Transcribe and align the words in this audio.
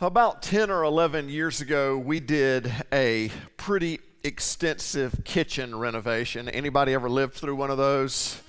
About 0.00 0.42
10 0.42 0.72
or 0.72 0.82
11 0.82 1.28
years 1.28 1.60
ago, 1.60 1.96
we 1.96 2.18
did 2.18 2.70
a 2.92 3.30
pretty 3.56 4.00
extensive 4.24 5.22
kitchen 5.22 5.72
renovation. 5.72 6.48
Anybody 6.48 6.92
ever 6.94 7.08
lived 7.08 7.34
through 7.34 7.54
one 7.54 7.70
of 7.70 7.78
those? 7.78 8.42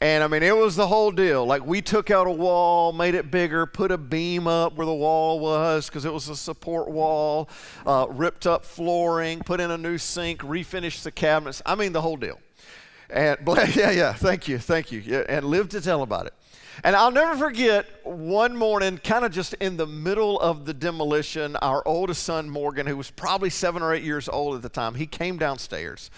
And 0.00 0.24
I 0.24 0.28
mean, 0.28 0.42
it 0.42 0.56
was 0.56 0.74
the 0.74 0.86
whole 0.86 1.10
deal. 1.10 1.44
Like, 1.44 1.66
we 1.66 1.82
took 1.82 2.10
out 2.10 2.26
a 2.26 2.30
wall, 2.30 2.94
made 2.94 3.14
it 3.14 3.30
bigger, 3.30 3.66
put 3.66 3.92
a 3.92 3.98
beam 3.98 4.46
up 4.46 4.76
where 4.76 4.86
the 4.86 4.94
wall 4.94 5.40
was 5.40 5.90
because 5.90 6.06
it 6.06 6.12
was 6.12 6.30
a 6.30 6.36
support 6.36 6.88
wall, 6.90 7.50
uh, 7.84 8.06
ripped 8.08 8.46
up 8.46 8.64
flooring, 8.64 9.40
put 9.40 9.60
in 9.60 9.70
a 9.70 9.76
new 9.76 9.98
sink, 9.98 10.40
refinished 10.40 11.02
the 11.02 11.12
cabinets. 11.12 11.60
I 11.66 11.74
mean, 11.74 11.92
the 11.92 12.00
whole 12.00 12.16
deal. 12.16 12.40
And 13.10 13.38
yeah, 13.74 13.90
yeah, 13.90 14.14
thank 14.14 14.48
you, 14.48 14.58
thank 14.58 14.90
you. 14.90 15.00
Yeah, 15.00 15.24
and 15.28 15.44
lived 15.44 15.72
to 15.72 15.82
tell 15.82 16.00
about 16.00 16.24
it. 16.24 16.32
And 16.84 16.94
I'll 16.94 17.10
never 17.10 17.36
forget 17.36 17.86
one 18.04 18.56
morning, 18.56 18.98
kind 18.98 19.24
of 19.24 19.32
just 19.32 19.54
in 19.54 19.76
the 19.76 19.86
middle 19.86 20.38
of 20.40 20.66
the 20.66 20.74
demolition, 20.74 21.56
our 21.56 21.82
oldest 21.86 22.22
son, 22.22 22.50
Morgan, 22.50 22.86
who 22.86 22.96
was 22.96 23.10
probably 23.10 23.50
seven 23.50 23.82
or 23.82 23.94
eight 23.94 24.02
years 24.02 24.28
old 24.28 24.56
at 24.56 24.62
the 24.62 24.68
time, 24.68 24.94
he 24.94 25.06
came 25.06 25.38
downstairs 25.38 26.10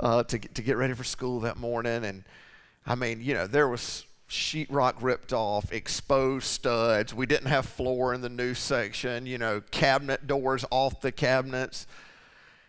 uh, 0.00 0.22
to, 0.24 0.38
to 0.38 0.62
get 0.62 0.76
ready 0.76 0.94
for 0.94 1.04
school 1.04 1.40
that 1.40 1.56
morning. 1.56 2.04
And 2.04 2.24
I 2.86 2.94
mean, 2.96 3.20
you 3.20 3.34
know, 3.34 3.46
there 3.46 3.68
was 3.68 4.04
sheetrock 4.28 4.94
ripped 5.00 5.32
off, 5.32 5.72
exposed 5.72 6.46
studs. 6.46 7.14
We 7.14 7.26
didn't 7.26 7.48
have 7.48 7.66
floor 7.66 8.14
in 8.14 8.20
the 8.20 8.28
new 8.28 8.54
section, 8.54 9.26
you 9.26 9.38
know, 9.38 9.60
cabinet 9.70 10.26
doors 10.26 10.64
off 10.70 11.00
the 11.00 11.12
cabinets. 11.12 11.86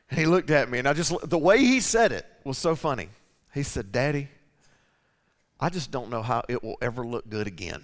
And 0.09 0.19
he 0.19 0.25
looked 0.25 0.51
at 0.51 0.69
me, 0.69 0.79
and 0.79 0.87
I 0.87 0.93
just, 0.93 1.13
the 1.29 1.37
way 1.37 1.59
he 1.59 1.79
said 1.79 2.11
it 2.11 2.25
was 2.43 2.57
so 2.57 2.75
funny. 2.75 3.09
He 3.53 3.63
said, 3.63 3.91
Daddy, 3.91 4.29
I 5.61 5.69
just 5.69 5.91
don't 5.91 6.09
know 6.09 6.23
how 6.23 6.41
it 6.49 6.63
will 6.63 6.77
ever 6.81 7.05
look 7.05 7.29
good 7.29 7.45
again. 7.45 7.83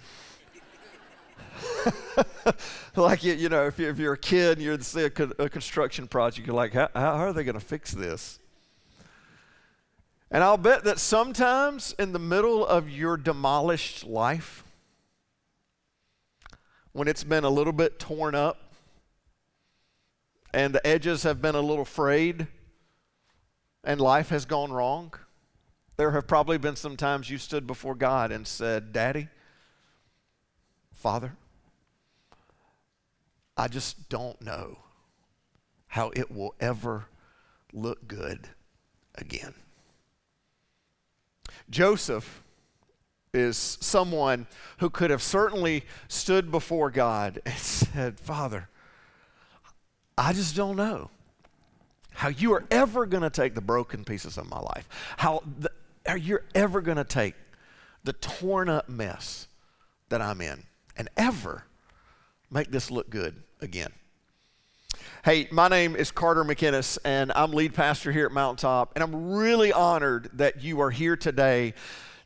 like 2.96 3.22
you, 3.22 3.34
you 3.34 3.48
know, 3.48 3.66
if, 3.66 3.78
you, 3.78 3.88
if 3.88 3.98
you're 3.98 4.14
a 4.14 4.18
kid 4.18 4.58
and 4.58 4.62
you're 4.62 4.80
see 4.80 5.04
a, 5.04 5.22
a 5.38 5.48
construction 5.48 6.08
project, 6.08 6.44
you're 6.44 6.56
like, 6.56 6.72
how, 6.72 6.88
how 6.92 7.14
are 7.14 7.32
they 7.32 7.44
going 7.44 7.54
to 7.54 7.64
fix 7.64 7.92
this? 7.92 8.40
And 10.30 10.42
I'll 10.42 10.58
bet 10.58 10.82
that 10.84 10.98
sometimes 10.98 11.94
in 12.00 12.12
the 12.12 12.18
middle 12.18 12.66
of 12.66 12.90
your 12.90 13.16
demolished 13.16 14.04
life, 14.04 14.64
when 16.92 17.06
it's 17.06 17.24
been 17.24 17.44
a 17.44 17.50
little 17.50 17.72
bit 17.72 18.00
torn 18.00 18.34
up 18.34 18.72
and 20.52 20.74
the 20.74 20.84
edges 20.84 21.22
have 21.22 21.40
been 21.40 21.54
a 21.54 21.60
little 21.60 21.84
frayed 21.84 22.48
and 23.84 24.00
life 24.00 24.30
has 24.30 24.44
gone 24.44 24.72
wrong, 24.72 25.14
there 25.98 26.12
have 26.12 26.28
probably 26.28 26.58
been 26.58 26.76
some 26.76 26.96
times 26.96 27.28
you 27.28 27.38
stood 27.38 27.66
before 27.66 27.96
God 27.96 28.30
and 28.30 28.46
said, 28.46 28.92
Daddy, 28.92 29.28
Father, 30.94 31.32
I 33.56 33.66
just 33.66 34.08
don't 34.08 34.40
know 34.40 34.78
how 35.88 36.10
it 36.14 36.30
will 36.30 36.54
ever 36.60 37.06
look 37.72 38.06
good 38.06 38.48
again. 39.16 39.54
Joseph 41.68 42.44
is 43.34 43.56
someone 43.80 44.46
who 44.78 44.88
could 44.88 45.10
have 45.10 45.22
certainly 45.22 45.84
stood 46.06 46.52
before 46.52 46.92
God 46.92 47.42
and 47.44 47.54
said, 47.58 48.20
Father, 48.20 48.68
I 50.16 50.32
just 50.32 50.54
don't 50.54 50.76
know 50.76 51.10
how 52.14 52.28
you 52.28 52.52
are 52.52 52.64
ever 52.70 53.04
going 53.04 53.22
to 53.24 53.30
take 53.30 53.56
the 53.56 53.60
broken 53.60 54.04
pieces 54.04 54.38
of 54.38 54.48
my 54.48 54.60
life, 54.60 54.88
how 55.16 55.42
the, 55.58 55.70
are 56.08 56.16
you 56.16 56.38
ever 56.54 56.80
going 56.80 56.96
to 56.96 57.04
take 57.04 57.34
the 58.02 58.14
torn 58.14 58.68
up 58.68 58.88
mess 58.88 59.46
that 60.08 60.22
I'm 60.22 60.40
in 60.40 60.64
and 60.96 61.08
ever 61.16 61.64
make 62.50 62.70
this 62.70 62.90
look 62.90 63.10
good 63.10 63.42
again? 63.60 63.92
Hey, 65.24 65.48
my 65.50 65.68
name 65.68 65.94
is 65.94 66.10
Carter 66.10 66.44
McInnes, 66.44 66.96
and 67.04 67.30
I'm 67.36 67.52
lead 67.52 67.74
pastor 67.74 68.10
here 68.10 68.24
at 68.24 68.32
Mountaintop, 68.32 68.92
and 68.94 69.04
I'm 69.04 69.32
really 69.32 69.72
honored 69.72 70.30
that 70.32 70.62
you 70.62 70.80
are 70.80 70.90
here 70.90 71.16
today 71.16 71.74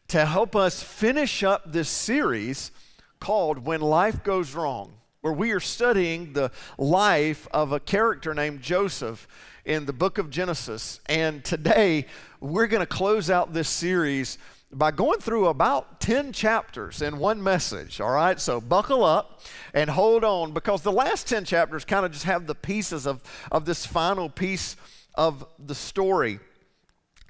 to 0.08 0.24
help 0.26 0.54
us 0.54 0.82
finish 0.82 1.42
up 1.42 1.72
this 1.72 1.88
series 1.88 2.70
called 3.18 3.64
When 3.64 3.80
Life 3.80 4.22
Goes 4.22 4.54
Wrong, 4.54 4.92
where 5.22 5.32
we 5.32 5.50
are 5.50 5.60
studying 5.60 6.34
the 6.34 6.52
life 6.78 7.48
of 7.52 7.72
a 7.72 7.80
character 7.80 8.32
named 8.32 8.60
Joseph 8.60 9.26
in 9.64 9.86
the 9.86 9.92
book 9.92 10.18
of 10.18 10.30
Genesis. 10.30 11.00
And 11.06 11.44
today, 11.44 12.06
we're 12.40 12.66
going 12.66 12.80
to 12.80 12.86
close 12.86 13.30
out 13.30 13.52
this 13.52 13.68
series 13.68 14.38
by 14.72 14.90
going 14.90 15.20
through 15.20 15.48
about 15.48 16.00
10 16.00 16.32
chapters 16.32 17.02
in 17.02 17.18
one 17.18 17.42
message, 17.42 18.00
all 18.00 18.10
right? 18.10 18.40
So 18.40 18.60
buckle 18.60 19.04
up 19.04 19.40
and 19.74 19.90
hold 19.90 20.24
on 20.24 20.52
because 20.52 20.82
the 20.82 20.92
last 20.92 21.28
10 21.28 21.44
chapters 21.44 21.84
kind 21.84 22.06
of 22.06 22.12
just 22.12 22.24
have 22.24 22.46
the 22.46 22.54
pieces 22.54 23.06
of, 23.06 23.22
of 23.50 23.66
this 23.66 23.84
final 23.84 24.30
piece 24.30 24.76
of 25.14 25.44
the 25.58 25.74
story 25.74 26.40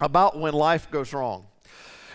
about 0.01 0.39
when 0.39 0.55
life 0.55 0.91
goes 0.91 1.13
wrong. 1.13 1.47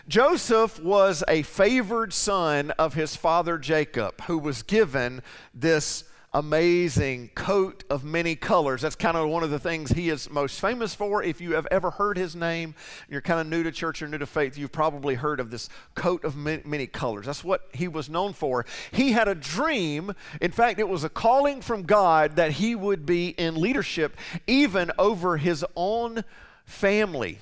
Joseph 0.08 0.82
was 0.82 1.24
a 1.28 1.42
favored 1.42 2.14
son 2.14 2.72
of 2.72 2.94
his 2.94 3.18
father 3.18 3.58
Jacob, 3.58 4.22
who 4.24 4.38
was 4.38 4.64
given 4.64 5.22
this 5.54 6.06
amazing 6.34 7.30
coat 7.36 7.84
of 7.90 8.04
many 8.04 8.36
colors. 8.36 8.82
That's 8.82 8.96
kind 8.96 9.16
of 9.16 9.30
one 9.30 9.44
of 9.44 9.50
the 9.50 9.60
things 9.60 9.92
he 9.92 10.10
is 10.10 10.30
most 10.30 10.60
famous 10.60 10.94
for. 10.94 11.24
If 11.24 11.40
you 11.40 11.54
have 11.56 11.68
ever 11.72 11.92
heard 11.92 12.18
his 12.18 12.36
name, 12.36 12.76
you're 13.10 13.22
kind 13.22 13.40
of 13.40 13.48
new 13.48 13.64
to 13.64 13.72
church 13.72 14.02
or 14.02 14.08
new 14.08 14.18
to 14.18 14.26
faith, 14.26 14.58
you've 14.58 14.72
probably 14.72 15.16
heard 15.16 15.40
of 15.40 15.50
this 15.50 15.70
coat 15.96 16.24
of 16.24 16.36
many, 16.36 16.88
colors. 16.88 17.26
That's 17.26 17.44
what 17.44 17.68
he 17.74 17.88
was 17.88 18.10
known 18.10 18.34
for. 18.34 18.66
He 18.92 19.14
had 19.14 19.28
a 19.28 19.36
dream. 19.36 20.14
In 20.42 20.52
fact, 20.52 20.80
it 20.80 20.88
was 20.88 21.04
a 21.04 21.10
calling 21.10 21.62
from 21.62 21.84
God 21.84 22.36
that 22.36 22.52
he 22.54 22.76
would 22.76 23.06
be 23.06 23.30
in 23.30 23.56
leadership 23.56 24.16
even 24.46 24.92
over 25.00 25.38
his 25.38 25.66
own 25.76 26.24
family. 26.66 27.40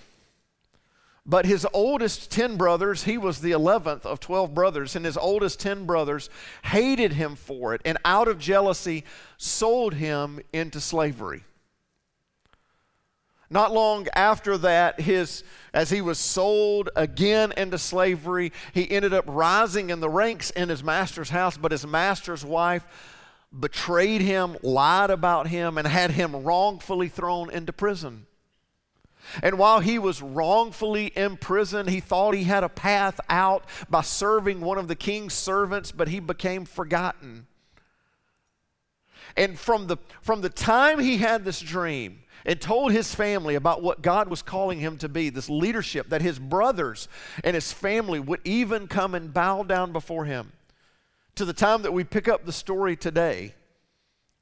But 1.26 1.48
his 1.48 1.66
oldest 1.74 2.30
10 2.30 2.56
brothers, 2.56 3.04
he 3.04 3.18
was 3.18 3.42
the 3.42 3.52
11th 3.52 4.06
of 4.06 4.20
12 4.20 4.54
brothers, 4.54 4.96
and 4.96 5.06
his 5.06 5.18
oldest 5.18 5.60
10 5.60 5.86
brothers 5.86 6.30
hated 6.66 7.14
him 7.14 7.36
for 7.36 7.74
it 7.74 7.82
and 7.84 7.98
out 8.06 8.28
of 8.28 8.38
jealousy 8.38 9.04
sold 9.38 9.96
him 9.96 10.40
into 10.54 10.80
slavery. 10.80 11.44
Not 13.50 13.72
long 13.72 14.08
after 14.16 14.58
that, 14.60 15.00
his, 15.00 15.44
as 15.74 15.90
he 15.90 16.02
was 16.02 16.20
sold 16.20 16.90
again 16.96 17.54
into 17.58 17.78
slavery, 17.78 18.52
he 18.74 18.90
ended 18.90 19.14
up 19.14 19.26
rising 19.28 19.90
in 19.90 20.00
the 20.00 20.10
ranks 20.10 20.50
in 20.52 20.70
his 20.70 20.84
master's 20.84 21.30
house, 21.30 21.58
but 21.58 21.72
his 21.72 21.86
master's 21.86 22.44
wife 22.44 22.88
betrayed 23.58 24.22
him, 24.22 24.58
lied 24.62 25.10
about 25.10 25.48
him, 25.48 25.78
and 25.78 25.88
had 25.88 26.12
him 26.12 26.36
wrongfully 26.36 27.08
thrown 27.08 27.52
into 27.52 27.72
prison. 27.72 28.26
And 29.42 29.58
while 29.58 29.80
he 29.80 30.00
was 30.00 30.22
wrongfully 30.22 31.12
imprisoned, 31.16 31.90
he 31.90 32.00
thought 32.00 32.36
he 32.36 32.44
had 32.44 32.64
a 32.64 32.70
path 32.70 33.20
out 33.30 33.66
by 33.90 34.02
serving 34.02 34.62
one 34.62 34.78
of 34.78 34.88
the 34.88 34.96
king's 34.96 35.34
servants, 35.34 35.92
but 35.92 36.08
he 36.08 36.20
became 36.20 36.66
forgotten. 36.66 37.48
And 39.36 39.60
from 39.60 39.88
the, 39.88 39.98
from 40.22 40.42
the 40.42 40.50
time 40.50 41.00
he 41.00 41.18
had 41.18 41.44
this 41.44 41.60
dream 41.60 42.20
and 42.46 42.62
told 42.62 42.92
his 42.92 43.14
family 43.14 43.56
about 43.56 43.82
what 43.82 44.02
God 44.02 44.30
was 44.30 44.42
calling 44.42 44.80
him 44.80 44.98
to 45.00 45.10
be, 45.10 45.30
this 45.30 45.50
leadership, 45.50 46.10
that 46.10 46.22
his 46.22 46.38
brothers 46.38 47.08
and 47.44 47.56
his 47.56 47.74
family 47.74 48.20
would 48.20 48.42
even 48.44 48.88
come 48.88 49.16
and 49.16 49.34
bow 49.34 49.64
down 49.64 49.92
before 49.92 50.26
him, 50.26 50.52
to 51.36 51.44
the 51.44 51.54
time 51.54 51.82
that 51.82 51.92
we 51.92 52.04
pick 52.04 52.28
up 52.28 52.46
the 52.46 52.54
story 52.54 52.96
today, 52.96 53.56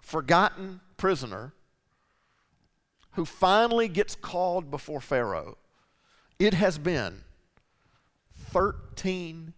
forgotten 0.01 0.81
prisoner 0.97 1.53
who 3.13 3.25
finally 3.25 3.87
gets 3.87 4.15
called 4.15 4.69
before 4.71 5.01
Pharaoh, 5.01 5.57
it 6.39 6.53
has 6.53 6.77
been 6.77 7.23
13 8.51 9.53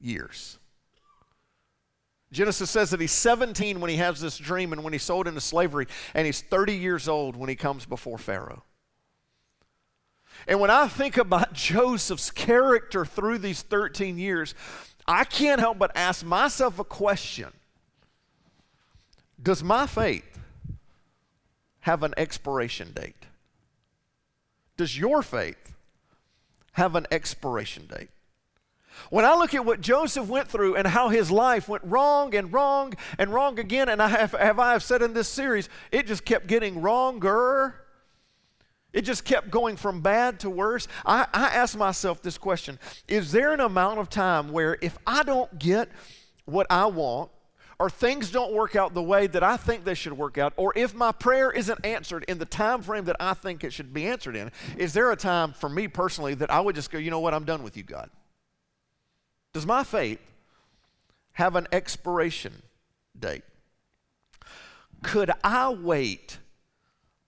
years. 0.00 0.58
Genesis 2.30 2.70
says 2.70 2.90
that 2.90 3.00
he's 3.00 3.12
17 3.12 3.80
when 3.80 3.90
he 3.90 3.96
has 3.96 4.20
this 4.20 4.36
dream 4.36 4.72
and 4.72 4.84
when 4.84 4.92
he's 4.92 5.02
sold 5.02 5.26
into 5.26 5.40
slavery, 5.40 5.86
and 6.14 6.26
he's 6.26 6.42
30 6.42 6.74
years 6.74 7.08
old 7.08 7.36
when 7.36 7.48
he 7.48 7.56
comes 7.56 7.86
before 7.86 8.18
Pharaoh. 8.18 8.62
And 10.46 10.60
when 10.60 10.70
I 10.70 10.88
think 10.88 11.16
about 11.16 11.52
Joseph's 11.54 12.30
character 12.30 13.04
through 13.04 13.38
these 13.38 13.62
13 13.62 14.18
years, 14.18 14.54
I 15.06 15.24
can't 15.24 15.60
help 15.60 15.78
but 15.78 15.90
ask 15.94 16.24
myself 16.24 16.78
a 16.78 16.84
question 16.84 17.50
Does 19.42 19.62
my 19.62 19.86
faith 19.86 20.37
have 21.88 22.02
an 22.02 22.12
expiration 22.18 22.92
date? 22.92 23.24
Does 24.76 24.98
your 24.98 25.22
faith 25.22 25.74
have 26.72 26.94
an 26.94 27.06
expiration 27.10 27.86
date? 27.86 28.10
When 29.08 29.24
I 29.24 29.34
look 29.34 29.54
at 29.54 29.64
what 29.64 29.80
Joseph 29.80 30.28
went 30.28 30.48
through 30.48 30.76
and 30.76 30.86
how 30.86 31.08
his 31.08 31.30
life 31.30 31.66
went 31.66 31.82
wrong 31.84 32.34
and 32.34 32.52
wrong 32.52 32.92
and 33.16 33.32
wrong 33.32 33.58
again, 33.58 33.88
and 33.88 34.02
I 34.02 34.08
have, 34.08 34.32
have 34.32 34.58
I 34.58 34.72
have 34.72 34.82
said 34.82 35.00
in 35.00 35.14
this 35.14 35.28
series, 35.28 35.70
it 35.90 36.06
just 36.06 36.26
kept 36.26 36.46
getting 36.46 36.82
wronger. 36.82 37.74
It 38.92 39.02
just 39.02 39.24
kept 39.24 39.50
going 39.50 39.76
from 39.76 40.02
bad 40.02 40.40
to 40.40 40.50
worse. 40.50 40.88
I, 41.06 41.26
I 41.32 41.46
ask 41.46 41.74
myself 41.74 42.20
this 42.20 42.36
question 42.36 42.78
Is 43.06 43.32
there 43.32 43.54
an 43.54 43.60
amount 43.60 43.98
of 43.98 44.10
time 44.10 44.52
where 44.52 44.76
if 44.82 44.98
I 45.06 45.22
don't 45.22 45.58
get 45.58 45.88
what 46.44 46.66
I 46.68 46.84
want, 46.84 47.30
or 47.78 47.88
things 47.88 48.30
don't 48.30 48.52
work 48.52 48.74
out 48.74 48.92
the 48.92 49.02
way 49.02 49.28
that 49.28 49.42
I 49.42 49.56
think 49.56 49.84
they 49.84 49.94
should 49.94 50.12
work 50.12 50.36
out, 50.36 50.52
or 50.56 50.72
if 50.74 50.94
my 50.94 51.12
prayer 51.12 51.50
isn't 51.50 51.84
answered 51.84 52.24
in 52.26 52.38
the 52.38 52.44
time 52.44 52.82
frame 52.82 53.04
that 53.04 53.16
I 53.20 53.34
think 53.34 53.62
it 53.62 53.72
should 53.72 53.94
be 53.94 54.06
answered 54.06 54.34
in, 54.34 54.50
is 54.76 54.92
there 54.92 55.12
a 55.12 55.16
time 55.16 55.52
for 55.52 55.68
me 55.68 55.86
personally 55.86 56.34
that 56.34 56.50
I 56.50 56.60
would 56.60 56.74
just 56.74 56.90
go, 56.90 56.98
you 56.98 57.10
know 57.10 57.20
what, 57.20 57.34
I'm 57.34 57.44
done 57.44 57.62
with 57.62 57.76
you, 57.76 57.84
God? 57.84 58.10
Does 59.52 59.64
my 59.64 59.84
faith 59.84 60.20
have 61.32 61.54
an 61.54 61.68
expiration 61.70 62.62
date? 63.18 63.44
Could 65.02 65.30
I 65.44 65.68
wait 65.70 66.38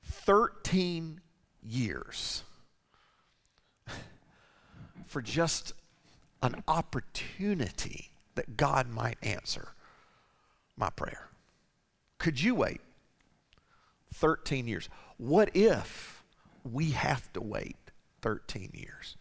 13 0.04 1.20
years 1.62 2.42
for 5.06 5.22
just 5.22 5.72
an 6.42 6.62
opportunity 6.66 8.10
that 8.34 8.56
God 8.56 8.88
might 8.88 9.18
answer 9.22 9.68
my 10.80 10.90
prayer. 10.90 11.28
Could 12.18 12.42
you 12.42 12.54
wait 12.56 12.80
13 14.14 14.66
years? 14.66 14.88
What 15.18 15.54
if 15.54 16.24
we 16.64 16.90
have 16.90 17.32
to 17.34 17.40
wait 17.40 17.76
13 18.22 18.70
years 18.72 19.16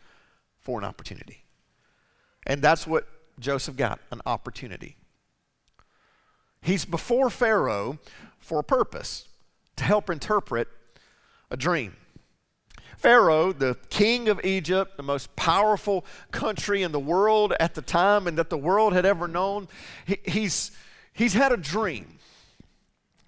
for 0.57 0.79
an 0.79 0.85
opportunity? 0.85 1.43
And 2.47 2.61
that's 2.61 2.87
what 2.87 3.07
Joseph 3.39 3.75
got 3.75 3.99
an 4.11 4.21
opportunity. 4.25 4.95
He's 6.61 6.85
before 6.85 7.29
Pharaoh 7.29 7.99
for 8.39 8.59
a 8.59 8.63
purpose 8.63 9.27
to 9.75 9.83
help 9.83 10.09
interpret 10.09 10.67
a 11.51 11.57
dream. 11.57 11.95
Pharaoh, 12.97 13.53
the 13.53 13.77
king 13.89 14.27
of 14.27 14.43
Egypt, 14.43 14.97
the 14.97 15.03
most 15.03 15.33
powerful 15.37 16.05
country 16.31 16.83
in 16.83 16.91
the 16.91 16.99
world 16.99 17.53
at 17.57 17.73
the 17.73 17.81
time 17.81 18.27
and 18.27 18.37
that 18.37 18.49
the 18.49 18.57
world 18.57 18.91
had 18.91 19.05
ever 19.05 19.25
known, 19.25 19.69
he, 20.05 20.17
he's, 20.25 20.71
he's 21.19 21.33
had 21.33 21.51
a 21.51 21.57
dream. 21.57 22.17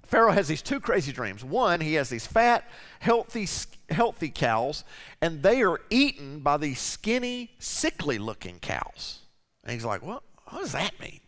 Pharaoh 0.04 0.32
has 0.32 0.48
these 0.48 0.62
two 0.62 0.80
crazy 0.80 1.12
dreams. 1.12 1.44
One, 1.44 1.82
he 1.82 1.96
has 1.96 2.10
these 2.10 2.26
fat, 2.26 2.64
healthy, 3.00 3.48
healthy 3.90 4.30
cows, 4.30 4.86
and 5.22 5.44
they 5.44 5.62
are 5.62 5.82
eaten 5.90 6.40
by 6.40 6.56
these 6.56 6.80
skinny, 6.80 7.52
sickly 7.60 8.18
looking 8.18 8.60
cows. 8.60 9.20
And 9.64 9.74
he's 9.74 9.86
like, 9.86 10.02
what, 10.02 10.24
what 10.48 10.62
does 10.62 10.72
that 10.72 11.00
mean? 11.02 11.20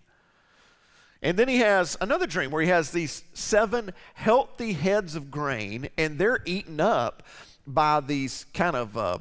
And 1.21 1.37
then 1.37 1.49
he 1.49 1.57
has 1.57 1.97
another 1.99 2.27
dream 2.27 2.49
where 2.49 2.61
he 2.61 2.69
has 2.69 2.91
these 2.91 3.23
seven 3.33 3.91
healthy 4.13 4.73
heads 4.73 5.15
of 5.15 5.31
grain, 5.31 5.89
and 5.97 6.17
they're 6.17 6.41
eaten 6.45 6.79
up 6.79 7.23
by 7.67 7.99
these 7.99 8.45
kind 8.53 8.75
of 8.75 8.97
uh, 8.97 9.19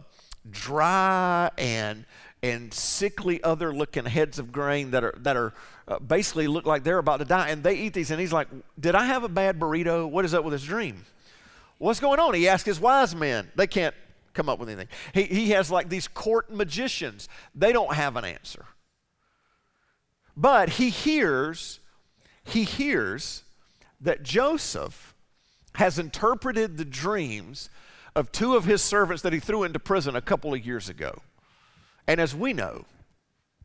dry 0.49 1.51
and 1.59 2.05
and 2.43 2.75
sickly 2.75 3.43
other 3.43 3.73
looking 3.73 4.05
heads 4.05 4.39
of 4.39 4.51
grain 4.51 4.91
that 4.91 5.05
are 5.05 5.15
that 5.19 5.37
are 5.37 5.53
uh, 5.87 5.99
basically 6.01 6.47
look 6.47 6.67
like 6.67 6.83
they're 6.83 6.99
about 6.99 7.19
to 7.19 7.25
die 7.25 7.49
and 7.49 7.63
they 7.63 7.75
eat 7.75 7.95
these 7.95 8.11
and 8.11 8.21
he's 8.21 8.33
like 8.33 8.49
did 8.79 8.95
i 8.95 9.05
have 9.05 9.25
a 9.25 9.29
bad 9.29 9.59
burrito? 9.59 10.09
What 10.09 10.25
is 10.25 10.35
up 10.35 10.45
with 10.45 10.53
this 10.53 10.65
dream? 10.65 11.05
What's 11.79 12.01
going 12.01 12.21
on? 12.21 12.35
He 12.35 12.49
asked 12.49 12.67
his 12.67 12.79
wise 12.79 13.15
men. 13.15 13.51
They 13.57 13.67
can't 13.67 13.95
come 14.35 14.49
up 14.49 14.59
with 14.61 14.69
anything. 14.69 14.89
He, 15.13 15.25
he 15.25 15.51
has 15.51 15.71
like 15.71 15.89
these 15.89 16.07
court 16.07 16.53
magicians. 16.53 17.29
They 17.55 17.73
don't 17.73 17.95
have 17.95 18.17
an 18.17 18.25
answer. 18.25 18.67
But 20.37 20.71
he 20.71 20.91
hears 20.91 21.81
he 22.45 22.65
hears 22.65 23.45
that 24.01 24.25
joseph 24.25 25.15
has 25.77 25.99
interpreted 25.99 26.77
the 26.77 26.85
dreams 26.85 27.71
of 28.15 28.33
two 28.33 28.57
of 28.57 28.65
his 28.65 28.83
servants 28.83 29.23
that 29.23 29.33
he 29.33 29.39
threw 29.39 29.63
into 29.63 29.79
prison 29.79 30.17
a 30.17 30.21
couple 30.21 30.53
of 30.53 30.67
years 30.67 30.89
ago. 30.89 31.23
And 32.07 32.21
as 32.21 32.35
we 32.35 32.53
know, 32.53 32.85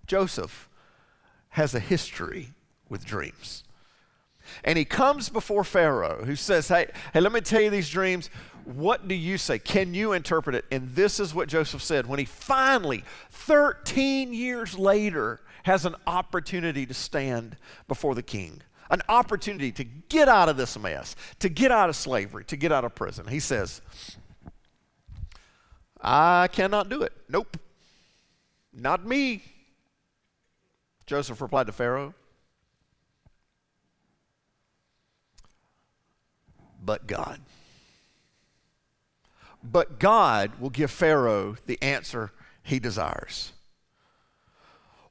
Joseph 0.05 0.69
has 1.49 1.73
a 1.73 1.79
history 1.79 2.49
with 2.89 3.05
dreams. 3.05 3.63
And 4.63 4.77
he 4.77 4.85
comes 4.85 5.29
before 5.29 5.63
Pharaoh, 5.63 6.23
who 6.23 6.35
says, 6.35 6.67
Hey, 6.67 6.87
hey, 7.13 7.19
let 7.19 7.31
me 7.31 7.41
tell 7.41 7.61
you 7.61 7.69
these 7.69 7.89
dreams. 7.89 8.29
What 8.63 9.07
do 9.07 9.15
you 9.15 9.37
say? 9.37 9.59
Can 9.59 9.93
you 9.93 10.13
interpret 10.13 10.55
it? 10.55 10.65
And 10.71 10.89
this 10.95 11.19
is 11.19 11.33
what 11.33 11.47
Joseph 11.47 11.81
said 11.81 12.05
when 12.05 12.19
he 12.19 12.25
finally, 12.25 13.03
13 13.31 14.33
years 14.33 14.77
later, 14.77 15.41
has 15.63 15.85
an 15.85 15.95
opportunity 16.05 16.85
to 16.85 16.93
stand 16.93 17.57
before 17.87 18.15
the 18.15 18.23
king, 18.23 18.61
an 18.89 19.01
opportunity 19.09 19.71
to 19.73 19.83
get 19.83 20.29
out 20.29 20.47
of 20.49 20.57
this 20.57 20.77
mess, 20.77 21.15
to 21.39 21.49
get 21.49 21.71
out 21.71 21.89
of 21.89 21.95
slavery, 21.95 22.45
to 22.45 22.55
get 22.55 22.71
out 22.71 22.85
of 22.85 22.95
prison. 22.95 23.27
He 23.27 23.39
says, 23.39 23.81
I 26.01 26.47
cannot 26.51 26.89
do 26.89 27.01
it. 27.01 27.13
Nope. 27.27 27.57
Not 28.77 29.05
me. 29.05 29.41
Joseph 31.05 31.41
replied 31.41 31.67
to 31.67 31.73
Pharaoh. 31.73 32.13
But 36.83 37.07
God. 37.07 37.41
But 39.63 39.99
God 39.99 40.51
will 40.59 40.69
give 40.69 40.91
Pharaoh 40.91 41.57
the 41.65 41.81
answer 41.81 42.31
he 42.63 42.79
desires. 42.79 43.51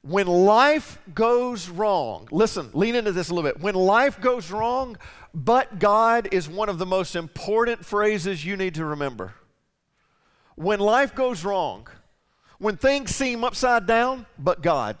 When 0.01 0.25
life 0.25 0.99
goes 1.13 1.67
wrong, 1.67 2.29
listen, 2.31 2.69
lean 2.73 2.95
into 2.95 3.11
this 3.11 3.29
a 3.29 3.33
little 3.35 3.51
bit. 3.51 3.61
When 3.61 3.75
life 3.75 4.21
goes 4.21 4.49
wrong, 4.49 4.97
but 5.33 5.79
God 5.79 6.29
is 6.31 6.47
one 6.47 6.69
of 6.69 6.77
the 6.77 6.85
most 6.85 7.15
important 7.15 7.85
phrases 7.85 8.45
you 8.45 8.55
need 8.55 8.75
to 8.75 8.85
remember 8.85 9.33
when 10.57 10.79
life 10.79 11.13
goes 11.13 11.45
wrong, 11.45 11.87
when 12.59 12.77
things 12.77 13.15
seem 13.15 13.43
upside 13.43 13.85
down, 13.85 14.25
but 14.37 14.61
God. 14.61 14.97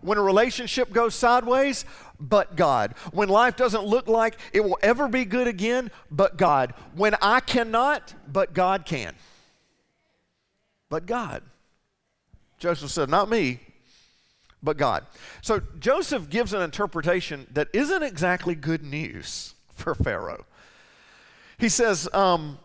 When 0.00 0.18
a 0.18 0.22
relationship 0.22 0.92
goes 0.92 1.14
sideways, 1.14 1.84
but 2.18 2.56
God. 2.56 2.94
When 3.12 3.28
life 3.28 3.56
doesn't 3.56 3.84
look 3.84 4.08
like 4.08 4.38
it 4.52 4.64
will 4.64 4.78
ever 4.82 5.08
be 5.08 5.24
good 5.24 5.48
again, 5.48 5.90
but 6.10 6.36
God. 6.36 6.74
When 6.94 7.14
I 7.20 7.40
cannot, 7.40 8.14
but 8.26 8.52
God 8.52 8.84
can. 8.86 9.14
But 10.88 11.06
God. 11.06 11.42
Joseph 12.58 12.90
said, 12.90 13.08
Not 13.08 13.28
me, 13.28 13.60
but 14.62 14.76
God. 14.76 15.04
So 15.40 15.60
Joseph 15.78 16.30
gives 16.30 16.52
an 16.52 16.62
interpretation 16.62 17.46
that 17.52 17.68
isn't 17.72 18.02
exactly 18.02 18.54
good 18.54 18.84
news 18.84 19.54
for 19.72 19.94
Pharaoh. 19.94 20.44
He 21.58 21.68
says, 21.68 22.08
um, 22.12 22.58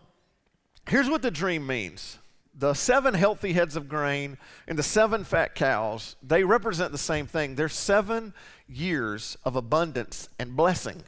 Here's 0.88 1.09
what 1.09 1.21
the 1.21 1.31
dream 1.31 1.65
means 1.67 2.19
the 2.57 2.74
seven 2.74 3.13
healthy 3.13 3.54
heads 3.54 3.75
of 3.75 3.88
grain 3.88 4.38
and 4.68 4.77
the 4.77 4.83
seven 4.83 5.24
fat 5.24 5.54
cows, 5.54 6.15
they 6.24 6.44
represent 6.44 6.92
the 6.92 6.98
same 6.98 7.27
thing. 7.27 7.56
They're 7.56 7.69
seven 7.69 8.33
years 8.68 9.38
of 9.45 9.56
abundance 9.56 10.27
and 10.39 10.56
blessing. 10.56 11.04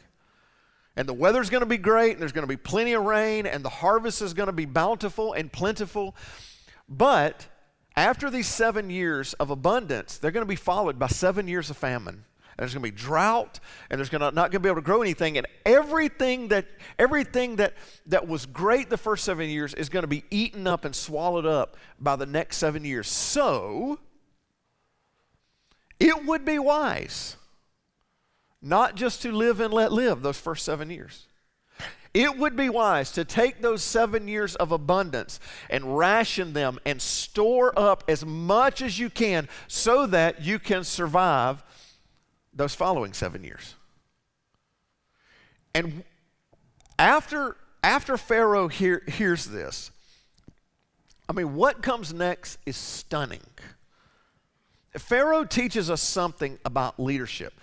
And 0.96 1.08
the 1.08 1.14
weather's 1.14 1.50
going 1.50 1.62
to 1.62 1.68
be 1.68 1.78
great, 1.78 2.12
and 2.12 2.22
there's 2.22 2.34
going 2.34 2.44
to 2.44 2.48
be 2.48 2.58
plenty 2.58 2.94
of 2.94 3.04
rain, 3.04 3.46
and 3.46 3.64
the 3.64 3.70
harvest 3.70 4.22
is 4.22 4.34
going 4.34 4.48
to 4.48 4.54
be 4.54 4.66
bountiful 4.66 5.34
and 5.34 5.52
plentiful. 5.52 6.16
But 6.88 7.48
after 7.96 8.30
these 8.30 8.48
seven 8.48 8.90
years 8.90 9.34
of 9.36 9.50
abundance, 9.50 10.18
they're 10.18 10.32
going 10.32 10.46
to 10.46 10.50
be 10.50 10.56
followed 10.56 11.00
by 11.00 11.08
seven 11.08 11.48
years 11.48 11.70
of 11.70 11.78
famine 11.78 12.26
and 12.60 12.64
there's 12.64 12.74
going 12.74 12.84
to 12.84 12.92
be 12.92 12.98
drought, 12.98 13.62
and 13.90 13.98
there's 13.98 14.10
going 14.10 14.20
to 14.20 14.32
not 14.32 14.52
going 14.52 14.52
to 14.52 14.60
be 14.60 14.68
able 14.68 14.82
to 14.82 14.86
grow 14.86 15.02
anything, 15.02 15.38
and 15.38 15.48
everything 15.66 16.50
that 16.50 16.66
everything 17.00 17.56
that 17.56 17.74
that 18.08 18.28
was 18.28 18.46
great 18.46 18.90
the 18.90 18.98
first 18.98 19.24
seven 19.24 19.50
years 19.50 19.74
is 19.76 19.88
going 19.88 20.04
to 20.04 20.08
be 20.08 20.26
eaten 20.30 20.68
up 20.68 20.84
and 20.84 20.94
swallowed 20.94 21.46
up 21.46 21.78
by 22.02 22.18
the 22.18 22.26
next 22.26 22.58
seven 22.58 22.84
years. 22.84 23.08
So 23.08 23.98
it 26.02 26.26
would 26.26 26.44
be 26.44 26.60
wise 26.60 27.38
not 28.62 28.96
just 28.96 29.22
to 29.22 29.32
live 29.32 29.62
and 29.62 29.74
let 29.74 29.94
live 29.94 30.22
those 30.22 30.38
first 30.38 30.66
seven 30.66 30.90
years. 30.90 31.28
It 32.14 32.38
would 32.38 32.58
be 32.58 32.68
wise 32.68 33.14
to 33.14 33.24
take 33.24 33.62
those 33.62 33.84
seven 33.84 34.28
years 34.28 34.58
of 34.58 34.74
abundance 34.74 35.40
and 35.70 35.98
ration 35.98 36.52
them 36.52 36.78
and 36.86 37.02
store 37.02 37.72
up 37.80 38.04
as 38.10 38.26
much 38.26 38.82
as 38.82 39.00
you 39.00 39.10
can 39.10 39.48
so 39.70 40.08
that 40.08 40.42
you 40.44 40.60
can 40.60 40.84
survive 40.84 41.64
those 42.60 42.76
following 42.76 43.14
seven 43.14 43.42
years. 43.42 43.76
And 45.74 46.04
after, 47.00 47.56
after 47.82 48.18
Pharaoh 48.18 48.68
hear, 48.68 49.02
hears 49.08 49.46
this, 49.46 49.92
I 51.30 51.32
mean, 51.32 51.56
what 51.56 51.82
comes 51.82 52.14
next 52.14 52.58
is 52.66 52.76
stunning. 52.76 53.46
Pharaoh 54.98 55.46
teaches 55.46 55.90
us 55.90 56.02
something 56.02 56.60
about 56.66 57.00
leadership. 57.00 57.54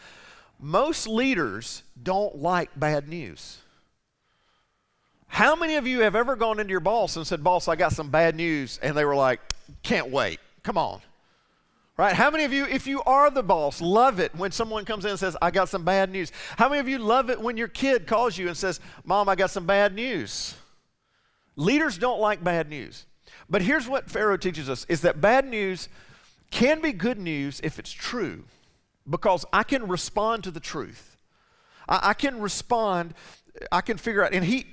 Most 0.58 1.06
leaders 1.06 1.82
don't 2.02 2.36
like 2.36 2.70
bad 2.74 3.06
news. 3.06 3.58
How 5.26 5.56
many 5.56 5.76
of 5.76 5.86
you 5.86 6.00
have 6.00 6.16
ever 6.16 6.36
gone 6.36 6.58
into 6.58 6.70
your 6.70 6.80
boss 6.80 7.16
and 7.16 7.26
said, 7.26 7.44
Boss, 7.44 7.68
I 7.68 7.76
got 7.76 7.92
some 7.92 8.08
bad 8.08 8.34
news? 8.34 8.80
And 8.82 8.96
they 8.96 9.04
were 9.04 9.16
like, 9.16 9.40
Can't 9.82 10.10
wait. 10.10 10.40
Come 10.62 10.78
on. 10.78 11.02
Right? 11.96 12.14
How 12.14 12.30
many 12.30 12.44
of 12.44 12.52
you, 12.52 12.66
if 12.66 12.86
you 12.86 13.02
are 13.04 13.30
the 13.30 13.42
boss, 13.42 13.80
love 13.80 14.20
it 14.20 14.34
when 14.34 14.52
someone 14.52 14.84
comes 14.84 15.06
in 15.06 15.12
and 15.12 15.18
says, 15.18 15.34
I 15.40 15.50
got 15.50 15.70
some 15.70 15.82
bad 15.82 16.10
news? 16.10 16.30
How 16.58 16.68
many 16.68 16.80
of 16.80 16.88
you 16.88 16.98
love 16.98 17.30
it 17.30 17.40
when 17.40 17.56
your 17.56 17.68
kid 17.68 18.06
calls 18.06 18.36
you 18.36 18.48
and 18.48 18.56
says, 18.56 18.80
Mom, 19.04 19.30
I 19.30 19.34
got 19.34 19.50
some 19.50 19.64
bad 19.64 19.94
news? 19.94 20.54
Leaders 21.56 21.96
don't 21.96 22.20
like 22.20 22.44
bad 22.44 22.68
news. 22.68 23.06
But 23.48 23.62
here's 23.62 23.88
what 23.88 24.10
Pharaoh 24.10 24.36
teaches 24.36 24.68
us 24.68 24.84
is 24.90 25.00
that 25.02 25.22
bad 25.22 25.48
news 25.48 25.88
can 26.50 26.82
be 26.82 26.92
good 26.92 27.18
news 27.18 27.60
if 27.64 27.78
it's 27.78 27.92
true, 27.92 28.44
because 29.08 29.46
I 29.52 29.62
can 29.62 29.88
respond 29.88 30.44
to 30.44 30.50
the 30.50 30.60
truth. 30.60 31.16
I, 31.88 32.10
I 32.10 32.14
can 32.14 32.40
respond. 32.40 33.14
I 33.72 33.80
can 33.80 33.96
figure 33.96 34.22
out. 34.22 34.34
And 34.34 34.44
he, 34.44 34.66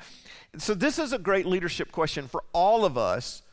so 0.58 0.74
this 0.74 1.00
is 1.00 1.13
a 1.13 1.20
great 1.20 1.46
leadership 1.46 1.92
question 1.92 2.27
for 2.27 2.44
all 2.51 2.84
of 2.84 2.98
us 2.98 3.44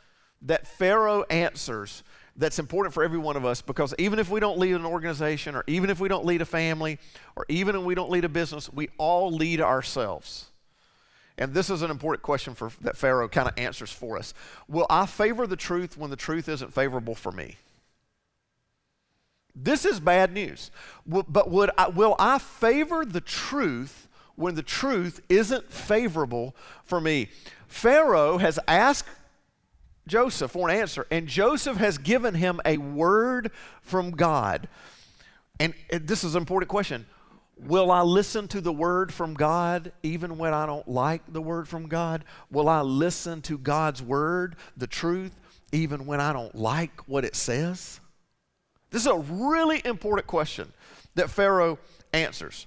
that 0.41 0.67
Pharaoh 0.67 1.23
answers 1.29 2.03
that's 2.35 2.59
important 2.59 2.93
for 2.93 3.03
every 3.03 3.19
one 3.19 3.35
of 3.35 3.45
us 3.45 3.61
because 3.61 3.93
even 3.97 4.19
if 4.19 4.29
we 4.29 4.39
don't 4.39 4.57
lead 4.57 4.73
an 4.73 4.85
organization 4.85 5.55
or 5.55 5.63
even 5.67 5.89
if 5.89 5.99
we 5.99 6.07
don't 6.07 6.25
lead 6.25 6.41
a 6.41 6.45
family 6.45 6.97
or 7.35 7.45
even 7.49 7.75
if 7.75 7.83
we 7.83 7.95
don't 7.95 8.09
lead 8.09 8.25
a 8.25 8.29
business, 8.29 8.71
we 8.71 8.89
all 8.97 9.31
lead 9.31 9.61
ourselves. 9.61 10.47
And 11.37 11.53
this 11.53 11.69
is 11.69 11.81
an 11.81 11.91
important 11.91 12.23
question 12.23 12.53
for 12.53 12.71
that 12.81 12.97
Pharaoh 12.97 13.27
kind 13.27 13.47
of 13.47 13.57
answers 13.57 13.91
for 13.91 14.17
us. 14.17 14.33
Will 14.67 14.85
I 14.89 15.05
favor 15.05 15.47
the 15.47 15.55
truth 15.55 15.97
when 15.97 16.09
the 16.09 16.15
truth 16.15 16.47
isn't 16.47 16.73
favorable 16.73 17.15
for 17.15 17.31
me? 17.31 17.57
This 19.55 19.85
is 19.85 19.99
bad 19.99 20.33
news. 20.33 20.71
But 21.05 21.49
would 21.49 21.71
I, 21.77 21.89
will 21.89 22.15
I 22.19 22.39
favor 22.39 23.03
the 23.03 23.21
truth 23.21 24.07
when 24.35 24.55
the 24.55 24.63
truth 24.63 25.21
isn't 25.29 25.71
favorable 25.71 26.55
for 26.83 27.01
me? 27.01 27.29
Pharaoh 27.67 28.37
has 28.37 28.59
asked 28.67 29.09
Joseph 30.07 30.51
for 30.51 30.69
an 30.69 30.75
answer, 30.75 31.05
and 31.11 31.27
Joseph 31.27 31.77
has 31.77 31.97
given 31.97 32.33
him 32.33 32.59
a 32.65 32.77
word 32.77 33.51
from 33.81 34.11
God. 34.11 34.67
And 35.59 35.73
uh, 35.93 35.99
this 36.01 36.23
is 36.23 36.35
an 36.35 36.41
important 36.41 36.69
question. 36.69 37.05
Will 37.57 37.91
I 37.91 38.01
listen 38.01 38.47
to 38.49 38.61
the 38.61 38.73
word 38.73 39.13
from 39.13 39.35
God 39.35 39.91
even 40.01 40.39
when 40.39 40.53
I 40.53 40.65
don't 40.65 40.87
like 40.87 41.21
the 41.31 41.41
word 41.41 41.67
from 41.67 41.87
God? 41.87 42.25
Will 42.49 42.67
I 42.67 42.81
listen 42.81 43.41
to 43.43 43.57
God's 43.57 44.01
word, 44.01 44.55
the 44.75 44.87
truth, 44.87 45.39
even 45.71 46.07
when 46.07 46.19
I 46.19 46.33
don't 46.33 46.55
like 46.55 47.07
what 47.07 47.23
it 47.23 47.35
says? 47.35 47.99
This 48.89 49.03
is 49.03 49.07
a 49.07 49.19
really 49.19 49.81
important 49.85 50.27
question 50.27 50.73
that 51.13 51.29
Pharaoh 51.29 51.77
answers. 52.11 52.65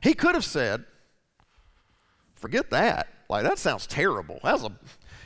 He 0.00 0.14
could 0.14 0.34
have 0.34 0.44
said, 0.44 0.84
forget 2.36 2.70
that. 2.70 3.08
Like, 3.28 3.42
that 3.42 3.58
sounds 3.58 3.86
terrible. 3.86 4.38
That's 4.44 4.62
a, 4.62 4.70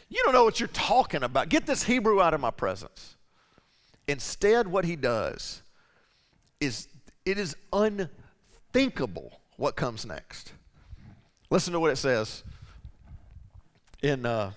you 0.08 0.22
don't 0.24 0.32
know 0.32 0.44
what 0.44 0.58
you're 0.58 0.68
talking 0.68 1.22
about. 1.22 1.48
Get 1.48 1.66
this 1.66 1.82
Hebrew 1.82 2.20
out 2.20 2.34
of 2.34 2.40
my 2.40 2.50
presence. 2.50 3.16
Instead, 4.06 4.66
what 4.66 4.84
he 4.84 4.96
does 4.96 5.62
is 6.60 6.88
it 7.26 7.38
is 7.38 7.54
unthinkable 7.72 9.40
what 9.56 9.76
comes 9.76 10.06
next. 10.06 10.52
Listen 11.50 11.72
to 11.74 11.80
what 11.80 11.90
it 11.90 11.96
says 11.96 12.42
in, 14.02 14.24
uh, 14.24 14.52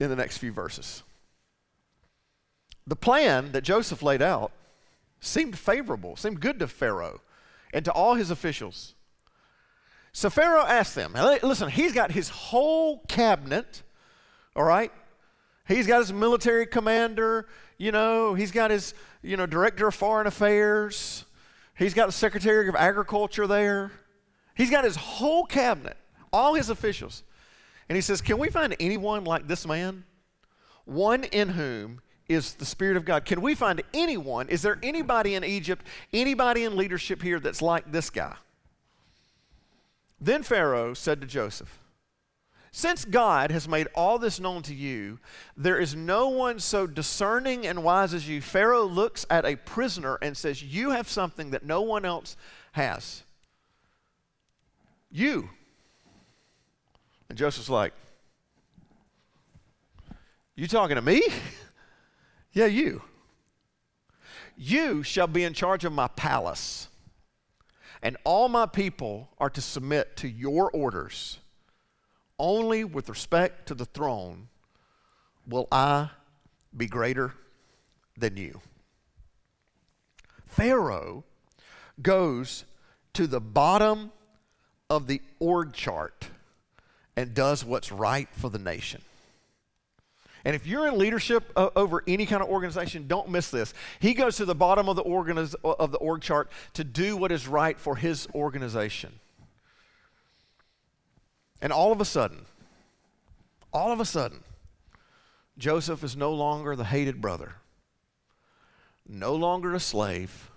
in 0.00 0.08
the 0.08 0.16
next 0.16 0.38
few 0.38 0.52
verses. 0.52 1.04
The 2.86 2.96
plan 2.96 3.52
that 3.52 3.62
Joseph 3.62 4.02
laid 4.02 4.22
out 4.22 4.50
seemed 5.20 5.58
favorable, 5.58 6.16
seemed 6.16 6.40
good 6.40 6.58
to 6.58 6.66
Pharaoh 6.66 7.20
and 7.72 7.84
to 7.84 7.92
all 7.92 8.14
his 8.14 8.30
officials. 8.30 8.94
So 10.16 10.30
Pharaoh 10.30 10.64
asked 10.64 10.94
them, 10.94 11.12
listen, 11.12 11.68
he's 11.68 11.92
got 11.92 12.10
his 12.10 12.30
whole 12.30 13.00
cabinet, 13.00 13.82
all 14.56 14.64
right? 14.64 14.90
He's 15.68 15.86
got 15.86 15.98
his 15.98 16.10
military 16.10 16.66
commander, 16.66 17.48
you 17.76 17.92
know, 17.92 18.32
he's 18.32 18.50
got 18.50 18.70
his, 18.70 18.94
you 19.20 19.36
know, 19.36 19.44
director 19.44 19.88
of 19.88 19.94
foreign 19.94 20.26
affairs. 20.26 21.26
He's 21.76 21.92
got 21.92 22.06
the 22.06 22.12
secretary 22.12 22.66
of 22.66 22.74
agriculture 22.74 23.46
there. 23.46 23.92
He's 24.54 24.70
got 24.70 24.84
his 24.84 24.96
whole 24.96 25.44
cabinet, 25.44 25.98
all 26.32 26.54
his 26.54 26.70
officials. 26.70 27.22
And 27.90 27.94
he 27.94 28.00
says, 28.00 28.22
Can 28.22 28.38
we 28.38 28.48
find 28.48 28.74
anyone 28.80 29.24
like 29.24 29.46
this 29.46 29.66
man? 29.66 30.04
One 30.86 31.24
in 31.24 31.50
whom 31.50 32.00
is 32.26 32.54
the 32.54 32.64
Spirit 32.64 32.96
of 32.96 33.04
God. 33.04 33.26
Can 33.26 33.42
we 33.42 33.54
find 33.54 33.82
anyone? 33.92 34.48
Is 34.48 34.62
there 34.62 34.78
anybody 34.82 35.34
in 35.34 35.44
Egypt, 35.44 35.84
anybody 36.14 36.64
in 36.64 36.74
leadership 36.74 37.20
here 37.20 37.38
that's 37.38 37.60
like 37.60 37.92
this 37.92 38.08
guy? 38.08 38.34
Then 40.20 40.42
Pharaoh 40.42 40.94
said 40.94 41.20
to 41.20 41.26
Joseph, 41.26 41.78
Since 42.70 43.04
God 43.04 43.50
has 43.50 43.68
made 43.68 43.88
all 43.94 44.18
this 44.18 44.40
known 44.40 44.62
to 44.62 44.74
you, 44.74 45.18
there 45.56 45.78
is 45.78 45.94
no 45.94 46.28
one 46.28 46.58
so 46.58 46.86
discerning 46.86 47.66
and 47.66 47.84
wise 47.84 48.14
as 48.14 48.28
you. 48.28 48.40
Pharaoh 48.40 48.84
looks 48.84 49.26
at 49.28 49.44
a 49.44 49.56
prisoner 49.56 50.18
and 50.22 50.36
says, 50.36 50.62
You 50.62 50.90
have 50.90 51.08
something 51.08 51.50
that 51.50 51.64
no 51.64 51.82
one 51.82 52.04
else 52.04 52.36
has. 52.72 53.24
You. 55.10 55.50
And 57.28 57.36
Joseph's 57.36 57.70
like, 57.70 57.92
You 60.54 60.66
talking 60.66 60.96
to 60.96 61.02
me? 61.02 61.22
yeah, 62.52 62.66
you. 62.66 63.02
You 64.56 65.02
shall 65.02 65.26
be 65.26 65.44
in 65.44 65.52
charge 65.52 65.84
of 65.84 65.92
my 65.92 66.08
palace 66.08 66.88
and 68.02 68.16
all 68.24 68.48
my 68.48 68.66
people 68.66 69.28
are 69.38 69.50
to 69.50 69.60
submit 69.60 70.16
to 70.18 70.28
your 70.28 70.70
orders. 70.70 71.38
Only 72.38 72.84
with 72.84 73.08
respect 73.08 73.66
to 73.68 73.74
the 73.74 73.84
throne 73.84 74.48
will 75.46 75.68
I 75.72 76.10
be 76.76 76.86
greater 76.86 77.34
than 78.16 78.36
you. 78.36 78.60
Pharaoh 80.46 81.24
goes 82.00 82.64
to 83.14 83.26
the 83.26 83.40
bottom 83.40 84.12
of 84.90 85.06
the 85.06 85.20
org 85.38 85.72
chart 85.72 86.28
and 87.16 87.34
does 87.34 87.64
what's 87.64 87.90
right 87.90 88.28
for 88.32 88.50
the 88.50 88.58
nation. 88.58 89.02
And 90.46 90.54
if 90.54 90.64
you're 90.64 90.86
in 90.86 90.96
leadership 90.96 91.50
uh, 91.56 91.70
over 91.74 92.04
any 92.06 92.24
kind 92.24 92.40
of 92.40 92.48
organization, 92.48 93.08
don't 93.08 93.28
miss 93.28 93.50
this. 93.50 93.74
He 93.98 94.14
goes 94.14 94.36
to 94.36 94.44
the 94.44 94.54
bottom 94.54 94.88
of 94.88 94.94
the, 94.94 95.02
organiz- 95.02 95.56
of 95.64 95.90
the 95.90 95.98
org 95.98 96.20
chart 96.20 96.52
to 96.74 96.84
do 96.84 97.16
what 97.16 97.32
is 97.32 97.48
right 97.48 97.76
for 97.76 97.96
his 97.96 98.28
organization. 98.32 99.18
And 101.60 101.72
all 101.72 101.90
of 101.90 102.00
a 102.00 102.04
sudden, 102.04 102.46
all 103.72 103.90
of 103.90 103.98
a 103.98 104.04
sudden, 104.04 104.44
Joseph 105.58 106.04
is 106.04 106.16
no 106.16 106.32
longer 106.32 106.76
the 106.76 106.84
hated 106.84 107.20
brother, 107.20 107.56
no 109.04 109.34
longer 109.34 109.74
a 109.74 109.80
slave, 109.80 110.52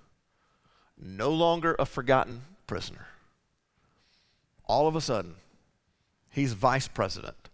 no 1.02 1.32
longer 1.32 1.76
a 1.80 1.88
forgotten 1.88 2.44
prisoner. 2.68 3.08
All 4.66 4.88
of 4.88 4.96
a 4.96 5.02
sudden, 5.02 5.38
he's 6.30 6.54
vice 6.54 6.88
president 6.88 7.49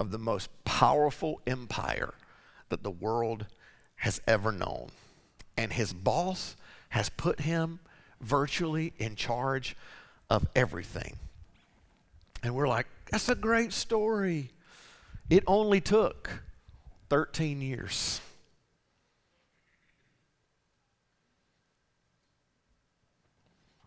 of 0.00 0.10
the 0.10 0.18
most 0.18 0.48
powerful 0.64 1.40
empire 1.46 2.14
that 2.70 2.82
the 2.82 2.90
world 2.90 3.46
has 3.96 4.20
ever 4.26 4.50
known. 4.50 4.88
And 5.58 5.74
his 5.74 5.92
boss 5.92 6.56
has 6.88 7.10
put 7.10 7.40
him 7.40 7.80
virtually 8.20 8.94
in 8.98 9.14
charge 9.14 9.76
of 10.30 10.48
everything. 10.56 11.16
And 12.42 12.54
we're 12.54 12.66
like, 12.66 12.86
that's 13.10 13.28
a 13.28 13.34
great 13.34 13.74
story. 13.74 14.50
It 15.28 15.44
only 15.46 15.82
took 15.82 16.42
13 17.10 17.60
years. 17.60 18.22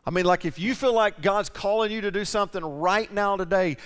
I 0.06 0.12
mean, 0.12 0.26
like, 0.26 0.46
if 0.46 0.60
you 0.60 0.76
feel 0.76 0.94
like 0.94 1.22
God's 1.22 1.50
calling 1.50 1.90
you 1.90 2.02
to 2.02 2.12
do 2.12 2.26
something 2.26 2.64
right 2.64 3.12
now 3.12 3.38
today, 3.38 3.78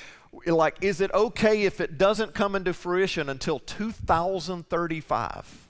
like, 0.45 0.77
is 0.81 1.01
it 1.01 1.11
okay 1.13 1.63
if 1.63 1.81
it 1.81 1.97
doesn't 1.97 2.33
come 2.33 2.55
into 2.55 2.73
fruition 2.73 3.29
until 3.29 3.59
2035? 3.59 5.67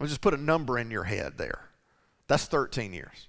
I'll 0.00 0.06
just 0.06 0.20
put 0.20 0.34
a 0.34 0.38
number 0.38 0.78
in 0.78 0.90
your 0.90 1.04
head 1.04 1.38
there. 1.38 1.60
That's 2.28 2.46
13 2.46 2.92
years. 2.92 3.28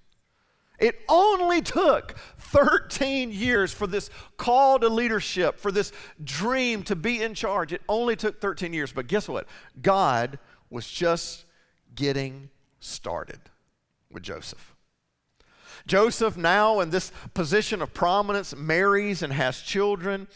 It 0.80 1.00
only 1.10 1.62
took 1.62 2.16
13 2.38 3.32
years 3.32 3.74
for 3.74 3.88
this 3.88 4.12
call 4.38 4.80
to 4.80 4.90
leadership, 4.90 5.60
for 5.60 5.72
this 5.72 5.92
dream 6.24 6.84
to 6.84 6.96
be 6.96 7.24
in 7.24 7.34
charge. 7.34 7.74
It 7.74 7.82
only 7.90 8.16
took 8.16 8.40
13 8.40 8.74
years. 8.74 8.92
But 8.92 9.08
guess 9.08 9.28
what? 9.28 9.48
God 9.82 10.38
was 10.70 10.88
just 10.88 11.46
getting 11.96 12.50
started 12.80 13.40
with 14.12 14.24
Joseph. 14.24 14.76
Joseph, 15.86 16.38
now 16.38 16.80
in 16.80 16.90
this 16.90 17.12
position 17.34 17.82
of 17.82 17.94
prominence, 17.94 18.56
marries 18.56 19.22
and 19.22 19.34
has 19.34 19.62
children. 19.62 20.28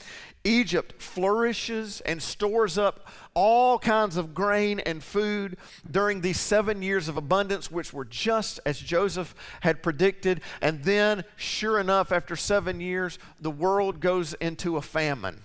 Egypt 0.43 0.99
flourishes 0.99 2.01
and 2.01 2.21
stores 2.21 2.77
up 2.77 3.07
all 3.33 3.77
kinds 3.77 4.17
of 4.17 4.33
grain 4.33 4.79
and 4.79 5.03
food 5.03 5.55
during 5.89 6.21
these 6.21 6.39
seven 6.39 6.81
years 6.81 7.07
of 7.07 7.15
abundance, 7.15 7.71
which 7.71 7.93
were 7.93 8.05
just 8.05 8.59
as 8.65 8.79
Joseph 8.79 9.35
had 9.61 9.83
predicted. 9.83 10.41
And 10.61 10.83
then, 10.83 11.23
sure 11.35 11.79
enough, 11.79 12.11
after 12.11 12.35
seven 12.35 12.79
years, 12.79 13.19
the 13.39 13.51
world 13.51 13.99
goes 13.99 14.33
into 14.35 14.77
a 14.77 14.81
famine. 14.81 15.41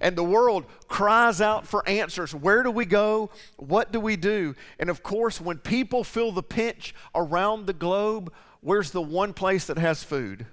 And 0.00 0.16
the 0.16 0.24
world 0.24 0.64
cries 0.86 1.40
out 1.40 1.66
for 1.66 1.86
answers. 1.88 2.34
Where 2.34 2.62
do 2.62 2.70
we 2.70 2.84
go? 2.84 3.30
What 3.56 3.92
do 3.92 4.00
we 4.00 4.16
do? 4.16 4.54
And 4.78 4.90
of 4.90 5.02
course, 5.02 5.40
when 5.40 5.58
people 5.58 6.04
feel 6.04 6.32
the 6.32 6.42
pinch 6.42 6.94
around 7.14 7.66
the 7.66 7.72
globe, 7.72 8.32
where's 8.60 8.90
the 8.90 9.02
one 9.02 9.32
place 9.32 9.66
that 9.66 9.78
has 9.78 10.02
food? 10.02 10.46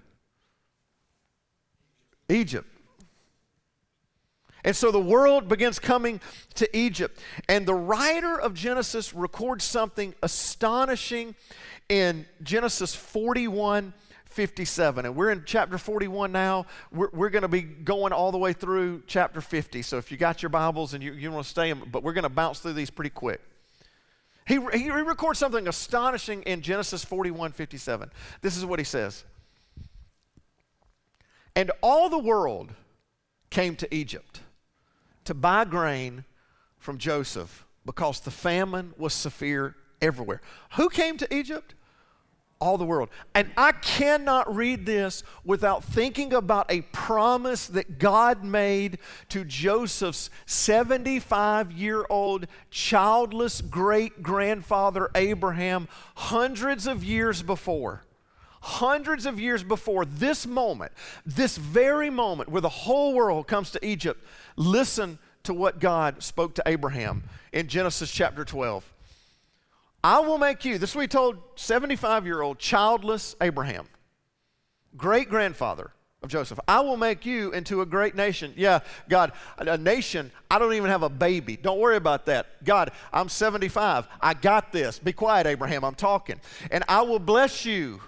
Egypt. 2.29 2.67
And 4.63 4.75
so 4.75 4.89
the 4.89 4.99
world 4.99 5.47
begins 5.47 5.77
coming 5.77 6.19
to 6.55 6.77
Egypt. 6.77 7.19
And 7.47 7.67
the 7.67 7.75
writer 7.75 8.39
of 8.39 8.55
Genesis 8.55 9.13
records 9.13 9.63
something 9.63 10.15
astonishing 10.23 11.35
in 11.87 12.25
Genesis 12.41 12.95
41 12.95 13.93
57. 14.35 15.05
And 15.05 15.15
we're 15.15 15.29
in 15.29 15.43
chapter 15.45 15.77
41 15.77 16.29
now. 16.33 16.65
We're, 16.91 17.09
we're 17.13 17.29
going 17.29 17.43
to 17.43 17.47
be 17.47 17.61
going 17.61 18.11
all 18.11 18.33
the 18.33 18.37
way 18.37 18.51
through 18.51 19.03
chapter 19.07 19.39
50. 19.39 19.81
So 19.81 19.97
if 19.97 20.11
you 20.11 20.17
got 20.17 20.43
your 20.43 20.49
Bibles 20.49 20.93
and 20.93 21.01
you, 21.01 21.13
you 21.13 21.31
want 21.31 21.45
to 21.45 21.49
stay, 21.49 21.71
but 21.71 22.03
we're 22.03 22.11
going 22.11 22.23
to 22.23 22.29
bounce 22.29 22.59
through 22.59 22.73
these 22.73 22.89
pretty 22.89 23.11
quick. 23.11 23.39
He, 24.45 24.59
he 24.73 24.89
records 24.91 25.39
something 25.39 25.67
astonishing 25.67 26.43
in 26.43 26.61
Genesis 26.61 27.03
41 27.03 27.51
57. 27.51 28.11
This 28.41 28.55
is 28.55 28.65
what 28.65 28.79
he 28.79 28.85
says 28.85 29.23
And 31.55 31.71
all 31.81 32.09
the 32.09 32.19
world 32.19 32.73
came 33.49 33.75
to 33.77 33.93
Egypt 33.93 34.41
to 35.23 35.33
buy 35.33 35.65
grain 35.65 36.25
from 36.77 36.97
Joseph 36.97 37.65
because 37.85 38.19
the 38.19 38.31
famine 38.31 38.93
was 38.97 39.13
severe 39.13 39.75
everywhere. 40.01 40.41
Who 40.75 40.89
came 40.89 41.17
to 41.17 41.33
Egypt? 41.33 41.73
All 42.59 42.77
the 42.77 42.85
world. 42.85 43.09
And 43.33 43.51
I 43.57 43.73
cannot 43.73 44.53
read 44.55 44.85
this 44.85 45.23
without 45.43 45.83
thinking 45.83 46.33
about 46.33 46.71
a 46.71 46.81
promise 46.81 47.67
that 47.67 47.99
God 47.99 48.43
made 48.43 48.99
to 49.29 49.43
Joseph's 49.43 50.29
75 50.45 51.71
year 51.71 52.05
old 52.09 52.47
childless 52.71 53.61
great 53.61 54.23
grandfather 54.23 55.09
Abraham 55.15 55.87
hundreds 56.15 56.87
of 56.87 57.03
years 57.03 57.41
before. 57.41 58.03
Hundreds 58.61 59.27
of 59.27 59.39
years 59.39 59.63
before 59.63 60.05
this 60.05 60.47
moment, 60.47 60.91
this 61.23 61.55
very 61.57 62.09
moment 62.09 62.49
where 62.49 62.61
the 62.61 62.69
whole 62.69 63.13
world 63.13 63.45
comes 63.45 63.69
to 63.69 63.85
Egypt, 63.85 64.25
listen 64.55 65.19
to 65.43 65.53
what 65.53 65.79
God 65.79 66.23
spoke 66.23 66.55
to 66.55 66.63
Abraham 66.65 67.23
in 67.53 67.67
Genesis 67.67 68.11
chapter 68.11 68.43
12. 68.43 68.94
I 70.05 70.19
will 70.19 70.37
make 70.37 70.63
you, 70.65 70.77
this 70.77 70.93
he 70.93 71.07
told 71.07 71.37
75 71.55 72.27
year 72.27 72.43
old 72.43 72.59
childless 72.59 73.35
Abraham, 73.41 73.87
great 74.95 75.29
grandfather 75.29 75.89
of 76.21 76.29
Joseph. 76.29 76.59
I 76.67 76.81
will 76.81 76.95
make 76.95 77.25
you 77.25 77.51
into 77.53 77.81
a 77.81 77.87
great 77.87 78.13
nation. 78.13 78.53
Yeah, 78.55 78.81
God, 79.09 79.31
a 79.57 79.79
nation, 79.79 80.31
I 80.51 80.59
don't 80.59 80.75
even 80.75 80.91
have 80.91 81.01
a 81.01 81.09
baby. 81.09 81.57
Don't 81.57 81.79
worry 81.79 81.95
about 81.95 82.27
that. 82.27 82.63
God, 82.63 82.91
I'm 83.11 83.29
75. 83.29 84.07
I 84.21 84.35
got 84.35 84.71
this. 84.71 84.99
Be 84.99 85.11
quiet, 85.11 85.47
Abraham. 85.47 85.83
I'm 85.83 85.95
talking. 85.95 86.39
And 86.69 86.83
I 86.87 87.01
will 87.01 87.17
bless 87.17 87.65
you 87.65 87.99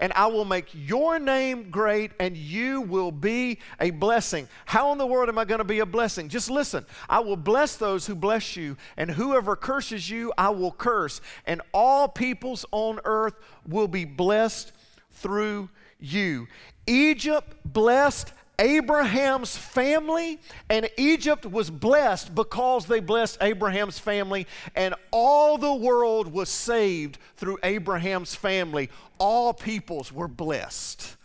and 0.00 0.12
I 0.14 0.26
will 0.26 0.44
make 0.44 0.66
your 0.72 1.18
name 1.18 1.70
great, 1.70 2.12
and 2.18 2.36
you 2.36 2.80
will 2.80 3.12
be 3.12 3.58
a 3.78 3.90
blessing. 3.90 4.48
How 4.64 4.90
in 4.92 4.98
the 4.98 5.06
world 5.06 5.28
am 5.28 5.38
I 5.38 5.44
going 5.44 5.58
to 5.58 5.64
be 5.64 5.78
a 5.80 5.86
blessing? 5.86 6.28
Just 6.28 6.50
listen. 6.50 6.84
I 7.08 7.20
will 7.20 7.36
bless 7.36 7.76
those 7.76 8.06
who 8.06 8.14
bless 8.14 8.56
you, 8.56 8.76
and 8.96 9.10
whoever 9.10 9.54
curses 9.54 10.08
you, 10.08 10.32
I 10.36 10.48
will 10.50 10.72
curse. 10.72 11.20
And 11.46 11.60
all 11.72 12.08
peoples 12.08 12.64
on 12.72 12.98
earth 13.04 13.38
will 13.68 13.88
be 13.88 14.06
blessed 14.06 14.72
through 15.12 15.68
you. 16.00 16.48
Egypt 16.86 17.54
blessed 17.64 18.32
Abraham's 18.60 19.56
family, 19.56 20.38
and 20.68 20.88
Egypt 20.98 21.46
was 21.46 21.70
blessed 21.70 22.34
because 22.34 22.86
they 22.86 23.00
blessed 23.00 23.38
Abraham's 23.40 23.98
family, 23.98 24.46
and 24.76 24.94
all 25.10 25.56
the 25.56 25.74
world 25.74 26.30
was 26.32 26.50
saved 26.50 27.18
through 27.36 27.58
Abraham's 27.62 28.34
family. 28.34 28.90
All 29.18 29.54
peoples 29.54 30.12
were 30.12 30.28
blessed. 30.28 31.16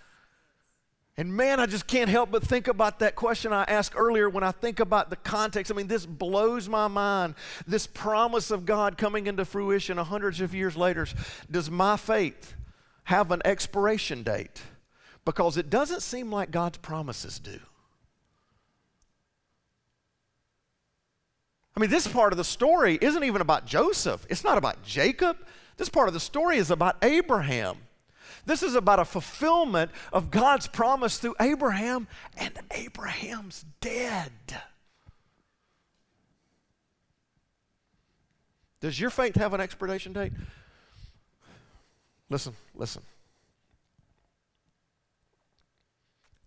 And 1.17 1.33
man, 1.33 1.59
I 1.59 1.65
just 1.65 1.87
can't 1.87 2.09
help 2.09 2.31
but 2.31 2.43
think 2.43 2.67
about 2.67 2.99
that 2.99 3.15
question 3.15 3.53
I 3.53 3.63
asked 3.63 3.93
earlier 3.95 4.29
when 4.29 4.43
I 4.43 4.51
think 4.51 4.79
about 4.79 5.09
the 5.09 5.15
context. 5.15 5.71
I 5.71 5.75
mean, 5.75 5.87
this 5.87 6.05
blows 6.05 6.67
my 6.67 6.87
mind. 6.87 7.35
This 7.65 7.87
promise 7.87 8.51
of 8.51 8.65
God 8.65 8.97
coming 8.97 9.27
into 9.27 9.45
fruition 9.45 9.97
hundreds 9.97 10.41
of 10.41 10.53
years 10.53 10.75
later. 10.75 11.07
Does 11.49 11.71
my 11.71 11.95
faith 11.95 12.55
have 13.05 13.31
an 13.31 13.41
expiration 13.45 14.23
date? 14.23 14.61
Because 15.25 15.57
it 15.57 15.69
doesn't 15.69 16.01
seem 16.01 16.31
like 16.31 16.51
God's 16.51 16.77
promises 16.77 17.39
do. 17.39 17.59
I 21.75 21.79
mean, 21.81 21.89
this 21.89 22.07
part 22.07 22.31
of 22.31 22.37
the 22.37 22.43
story 22.43 22.97
isn't 23.01 23.23
even 23.23 23.41
about 23.41 23.65
Joseph, 23.65 24.25
it's 24.29 24.43
not 24.43 24.57
about 24.57 24.83
Jacob. 24.83 25.37
This 25.77 25.89
part 25.89 26.07
of 26.07 26.13
the 26.13 26.21
story 26.21 26.55
is 26.55 26.71
about 26.71 26.95
Abraham. 27.03 27.75
This 28.45 28.63
is 28.63 28.75
about 28.75 28.99
a 28.99 29.05
fulfillment 29.05 29.91
of 30.13 30.31
God's 30.31 30.67
promise 30.67 31.17
through 31.17 31.35
Abraham, 31.41 32.07
and 32.37 32.53
Abraham's 32.71 33.65
dead. 33.81 34.31
Does 38.79 38.99
your 38.99 39.09
faith 39.09 39.35
have 39.35 39.53
an 39.53 39.59
expiration 39.59 40.13
date? 40.13 40.31
Listen, 42.29 42.53
listen. 42.75 43.01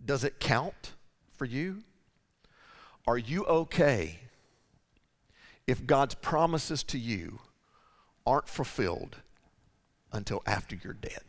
Does 0.08 0.24
it 0.24 0.40
count 0.40 0.94
for 1.36 1.44
you? 1.44 1.82
Are 3.06 3.18
you 3.18 3.44
okay 3.44 4.20
if 5.66 5.86
God's 5.86 6.14
promises 6.14 6.82
to 6.84 6.98
you 6.98 7.40
aren't 8.26 8.48
fulfilled 8.48 9.16
until 10.10 10.42
after 10.46 10.74
you're 10.82 10.94
dead? 10.94 11.20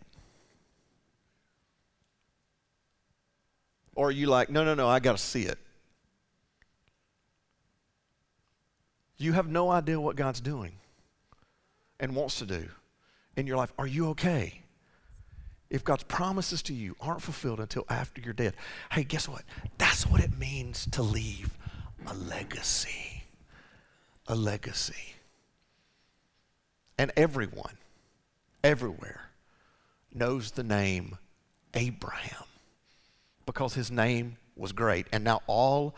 Or 3.96 4.08
are 4.08 4.12
you 4.12 4.28
like, 4.28 4.50
no, 4.50 4.64
no, 4.64 4.76
no, 4.76 4.88
I 4.88 5.02
got 5.02 5.18
to 5.18 5.22
see 5.22 5.44
it? 5.44 5.60
You 9.18 9.34
have 9.34 9.50
no 9.50 9.70
idea 9.70 10.00
what 10.00 10.16
God's 10.16 10.40
doing 10.40 10.72
and 12.00 12.16
wants 12.16 12.40
to 12.40 12.46
do 12.46 12.70
in 13.36 13.46
your 13.46 13.58
life. 13.58 13.74
Are 13.78 13.88
you 13.88 14.08
okay? 14.12 14.62
If 15.70 15.84
God's 15.84 16.04
promises 16.04 16.62
to 16.64 16.74
you 16.74 16.96
aren't 17.00 17.22
fulfilled 17.22 17.60
until 17.60 17.86
after 17.90 18.22
you're 18.22 18.34
dead, 18.34 18.56
hey, 18.92 19.04
guess 19.04 19.28
what? 19.28 19.44
That's 19.78 20.06
what 20.06 20.22
it 20.22 20.38
means 20.38 20.88
to 20.92 21.04
leave 21.04 21.58
a 22.08 22.14
legacy. 22.14 23.24
A 24.28 24.36
legacy. 24.36 25.16
And 26.98 27.12
everyone, 27.16 27.78
everywhere, 28.64 29.30
knows 30.14 30.52
the 30.52 30.64
name 30.64 31.18
Abraham 31.74 32.44
because 33.46 33.74
his 33.74 33.92
name 33.92 34.38
was 34.56 34.72
great. 34.72 35.08
And 35.12 35.24
now 35.24 35.42
all 35.48 35.96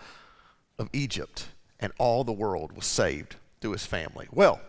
of 0.78 0.90
Egypt 0.94 1.48
and 1.80 1.92
all 1.98 2.24
the 2.24 2.32
world 2.32 2.74
was 2.74 2.86
saved 2.86 3.36
through 3.60 3.72
his 3.72 3.86
family. 3.86 4.28
Well, 4.32 4.62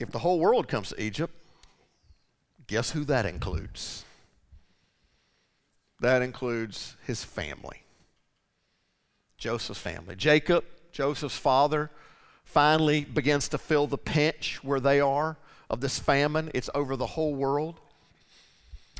If 0.00 0.10
the 0.10 0.18
whole 0.18 0.40
world 0.40 0.66
comes 0.66 0.88
to 0.88 1.00
Egypt, 1.00 1.34
guess 2.66 2.90
who 2.92 3.04
that 3.04 3.26
includes? 3.26 4.04
That 6.00 6.22
includes 6.22 6.96
his 7.06 7.22
family. 7.22 7.82
Joseph's 9.36 9.78
family. 9.78 10.16
Jacob, 10.16 10.64
Joseph's 10.90 11.36
father, 11.36 11.90
finally 12.44 13.04
begins 13.04 13.48
to 13.48 13.58
feel 13.58 13.86
the 13.86 13.98
pinch 13.98 14.64
where 14.64 14.80
they 14.80 15.00
are 15.00 15.36
of 15.68 15.82
this 15.82 15.98
famine. 15.98 16.50
It's 16.54 16.70
over 16.74 16.96
the 16.96 17.06
whole 17.06 17.34
world. 17.34 17.78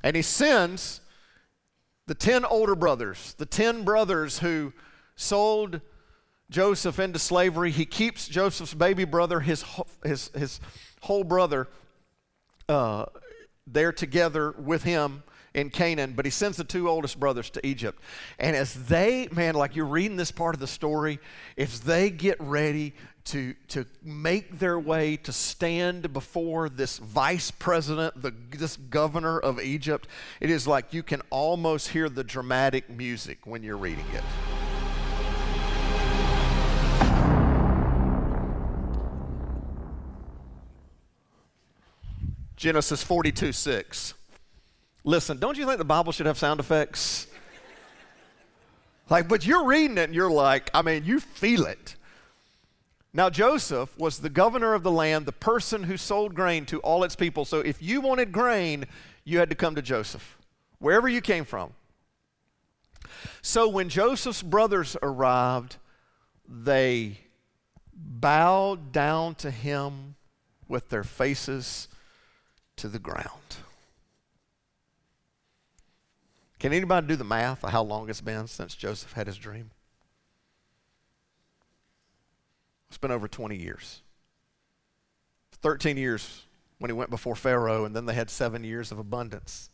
And 0.05 0.15
he 0.15 0.23
sends 0.23 1.01
the 2.07 2.15
10 2.15 2.45
older 2.45 2.75
brothers, 2.75 3.35
the 3.39 3.47
10 3.47 3.85
brothers 3.85 4.41
who 4.41 4.75
sold 5.17 5.81
Joseph 6.51 6.99
into 6.99 7.19
slavery. 7.19 7.71
He 7.71 7.87
keeps 7.87 8.29
Joseph's 8.29 8.75
baby 8.75 9.05
brother, 9.05 9.41
his, 9.41 9.65
his, 10.03 10.31
his 10.35 10.61
whole 11.01 11.25
brother 11.25 11.69
uh, 12.69 13.07
there 13.67 13.93
together 13.93 14.53
with 14.59 14.83
him 14.83 15.23
in 15.55 15.71
Canaan, 15.71 16.13
but 16.15 16.25
he 16.25 16.31
sends 16.31 16.57
the 16.57 16.65
two 16.65 16.89
oldest 16.89 17.19
brothers 17.19 17.51
to 17.51 17.67
Egypt. 17.67 18.01
And 18.39 18.55
as 18.55 18.87
they, 18.87 19.29
man, 19.33 19.55
like 19.55 19.75
you're 19.75 19.85
reading 19.87 20.17
this 20.17 20.31
part 20.31 20.55
of 20.55 20.61
the 20.61 20.67
story, 20.67 21.19
if 21.57 21.83
they 21.83 22.11
get 22.11 22.41
ready 22.41 22.95
to, 23.25 23.55
to 23.69 23.85
make 24.03 24.59
their 24.59 24.79
way 24.79 25.17
to 25.17 25.33
stand 25.33 26.13
before 26.13 26.69
this 26.69 26.99
vice 26.99 27.51
president, 27.51 28.21
the, 28.21 28.33
this 28.51 28.77
governor 28.77 29.39
of 29.39 29.61
Egypt, 29.61 30.07
it 30.41 30.51
is 30.51 30.67
like 30.67 30.93
you 30.93 31.03
can 31.03 31.21
almost 31.31 31.89
hear 31.89 32.09
the 32.09 32.25
dramatic 32.25 32.89
music 32.89 33.39
when 33.45 33.63
you're 33.63 33.77
reading 33.77 34.07
it. 34.15 34.60
Genesis 42.61 43.03
42 43.03 43.53
6. 43.53 44.12
Listen, 45.03 45.38
don't 45.38 45.57
you 45.57 45.64
think 45.64 45.79
the 45.79 45.85
Bible 45.85 46.12
should 46.12 46.27
have 46.27 46.37
sound 46.37 46.61
effects? 46.61 47.27
Like, 49.09 49.29
but 49.29 49.46
you're 49.46 49.64
reading 49.64 49.96
it 49.96 50.05
and 50.05 50.14
you're 50.14 50.31
like, 50.31 50.70
I 50.75 50.83
mean, 50.83 51.07
you 51.07 51.20
feel 51.20 51.64
it. 51.64 51.96
Now, 53.14 53.31
Joseph 53.31 53.99
was 53.99 54.18
the 54.18 54.29
governor 54.29 54.75
of 54.75 54.83
the 54.83 54.90
land, 54.90 55.25
the 55.25 55.33
person 55.33 55.85
who 55.85 55.96
sold 55.96 56.35
grain 56.35 56.66
to 56.66 56.81
all 56.81 57.03
its 57.03 57.16
people. 57.16 57.46
So 57.46 57.61
if 57.61 57.83
you 57.83 58.03
wanted 58.03 58.31
grain, 58.31 58.85
you 59.25 59.38
had 59.38 59.49
to 59.49 59.57
come 59.57 59.75
to 59.75 59.83
Joseph, 59.83 60.37
wherever 60.81 61.09
you 61.09 61.23
came 61.23 61.46
from. 61.46 61.73
So 63.40 63.70
when 63.70 63.88
Joseph's 63.88 64.42
brothers 64.42 64.99
arrived, 65.03 65.79
they 66.46 67.20
bowed 67.94 68.92
down 68.92 69.35
to 69.37 69.51
him 69.51 70.16
with 70.68 70.90
their 70.90 71.05
faces 71.05 71.88
to 72.81 72.88
the 72.88 72.99
ground. 72.99 73.57
Can 76.59 76.73
anybody 76.73 77.07
do 77.07 77.16
the 77.16 77.25
math 77.25 77.62
of 77.62 77.71
how 77.71 77.83
long 77.83 78.09
it's 78.09 78.23
been 78.23 78.47
since 78.47 78.75
Joseph 78.75 79.12
had 79.12 79.27
his 79.27 79.37
dream? 79.37 79.71
It's 82.88 82.97
been 82.97 83.11
over 83.11 83.29
20 83.29 83.55
years. 83.55 84.01
13 85.53 85.99
years 85.99 86.45
when 86.79 86.88
he 86.88 86.95
went 86.95 87.11
before 87.11 87.37
Pharaoh, 87.37 87.85
and 87.85 87.95
then 87.95 88.07
they 88.07 88.14
had 88.14 88.31
seven 88.31 88.64
years 88.64 88.90
of 88.90 88.99
abundance. 88.99 89.69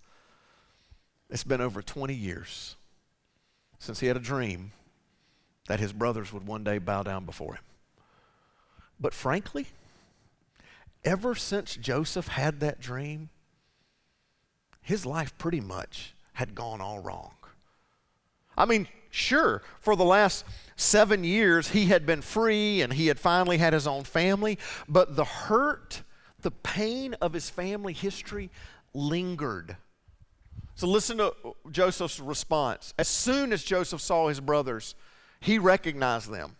It's 1.30 1.44
been 1.44 1.60
over 1.60 1.82
20 1.82 2.12
years 2.12 2.74
since 3.78 4.00
he 4.00 4.08
had 4.08 4.16
a 4.16 4.20
dream 4.20 4.72
that 5.68 5.78
his 5.78 5.92
brothers 5.92 6.32
would 6.32 6.46
one 6.46 6.64
day 6.64 6.78
bow 6.78 7.04
down 7.04 7.24
before 7.24 7.54
him. 7.54 7.64
But 8.98 9.14
frankly, 9.14 9.66
ever 11.06 11.34
since 11.34 11.76
Joseph 11.76 12.28
had 12.28 12.60
that 12.60 12.80
dream, 12.80 13.30
his 14.82 15.06
life 15.06 15.36
pretty 15.38 15.60
much 15.60 16.14
had 16.34 16.54
gone 16.54 16.80
all 16.80 16.98
wrong. 16.98 17.34
I 18.58 18.66
mean, 18.66 18.88
sure, 19.10 19.62
for 19.80 19.96
the 19.96 20.04
last 20.04 20.44
seven 20.76 21.24
years, 21.24 21.68
he 21.68 21.86
had 21.86 22.04
been 22.04 22.22
free 22.22 22.82
and 22.82 22.92
he 22.92 23.06
had 23.06 23.18
finally 23.18 23.58
had 23.58 23.72
his 23.72 23.86
own 23.86 24.04
family, 24.04 24.58
but 24.88 25.16
the 25.16 25.24
hurt, 25.24 26.02
the 26.40 26.50
pain 26.50 27.14
of 27.14 27.32
his 27.32 27.48
family 27.48 27.92
history 27.92 28.50
lingered. 28.92 29.76
So 30.74 30.86
listen 30.86 31.18
to 31.18 31.34
Joseph's 31.70 32.20
response. 32.20 32.92
As 32.98 33.08
soon 33.08 33.52
as 33.52 33.64
Joseph 33.64 34.00
saw 34.00 34.28
his 34.28 34.40
brothers, 34.40 34.94
he 35.40 35.58
recognized 35.58 36.30
them. 36.30 36.56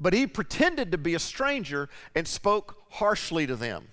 But 0.00 0.14
he 0.14 0.26
pretended 0.26 0.92
to 0.92 0.98
be 0.98 1.14
a 1.14 1.18
stranger 1.20 1.88
and 2.14 2.26
spoke 2.26 2.77
harshly 2.90 3.46
to 3.46 3.56
them. 3.56 3.88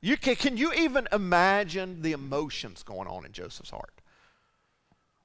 You 0.00 0.16
can, 0.16 0.36
can 0.36 0.56
you 0.56 0.72
even 0.72 1.08
imagine 1.12 2.02
the 2.02 2.12
emotions 2.12 2.82
going 2.82 3.08
on 3.08 3.24
in 3.24 3.32
Joseph's 3.32 3.70
heart? 3.70 4.00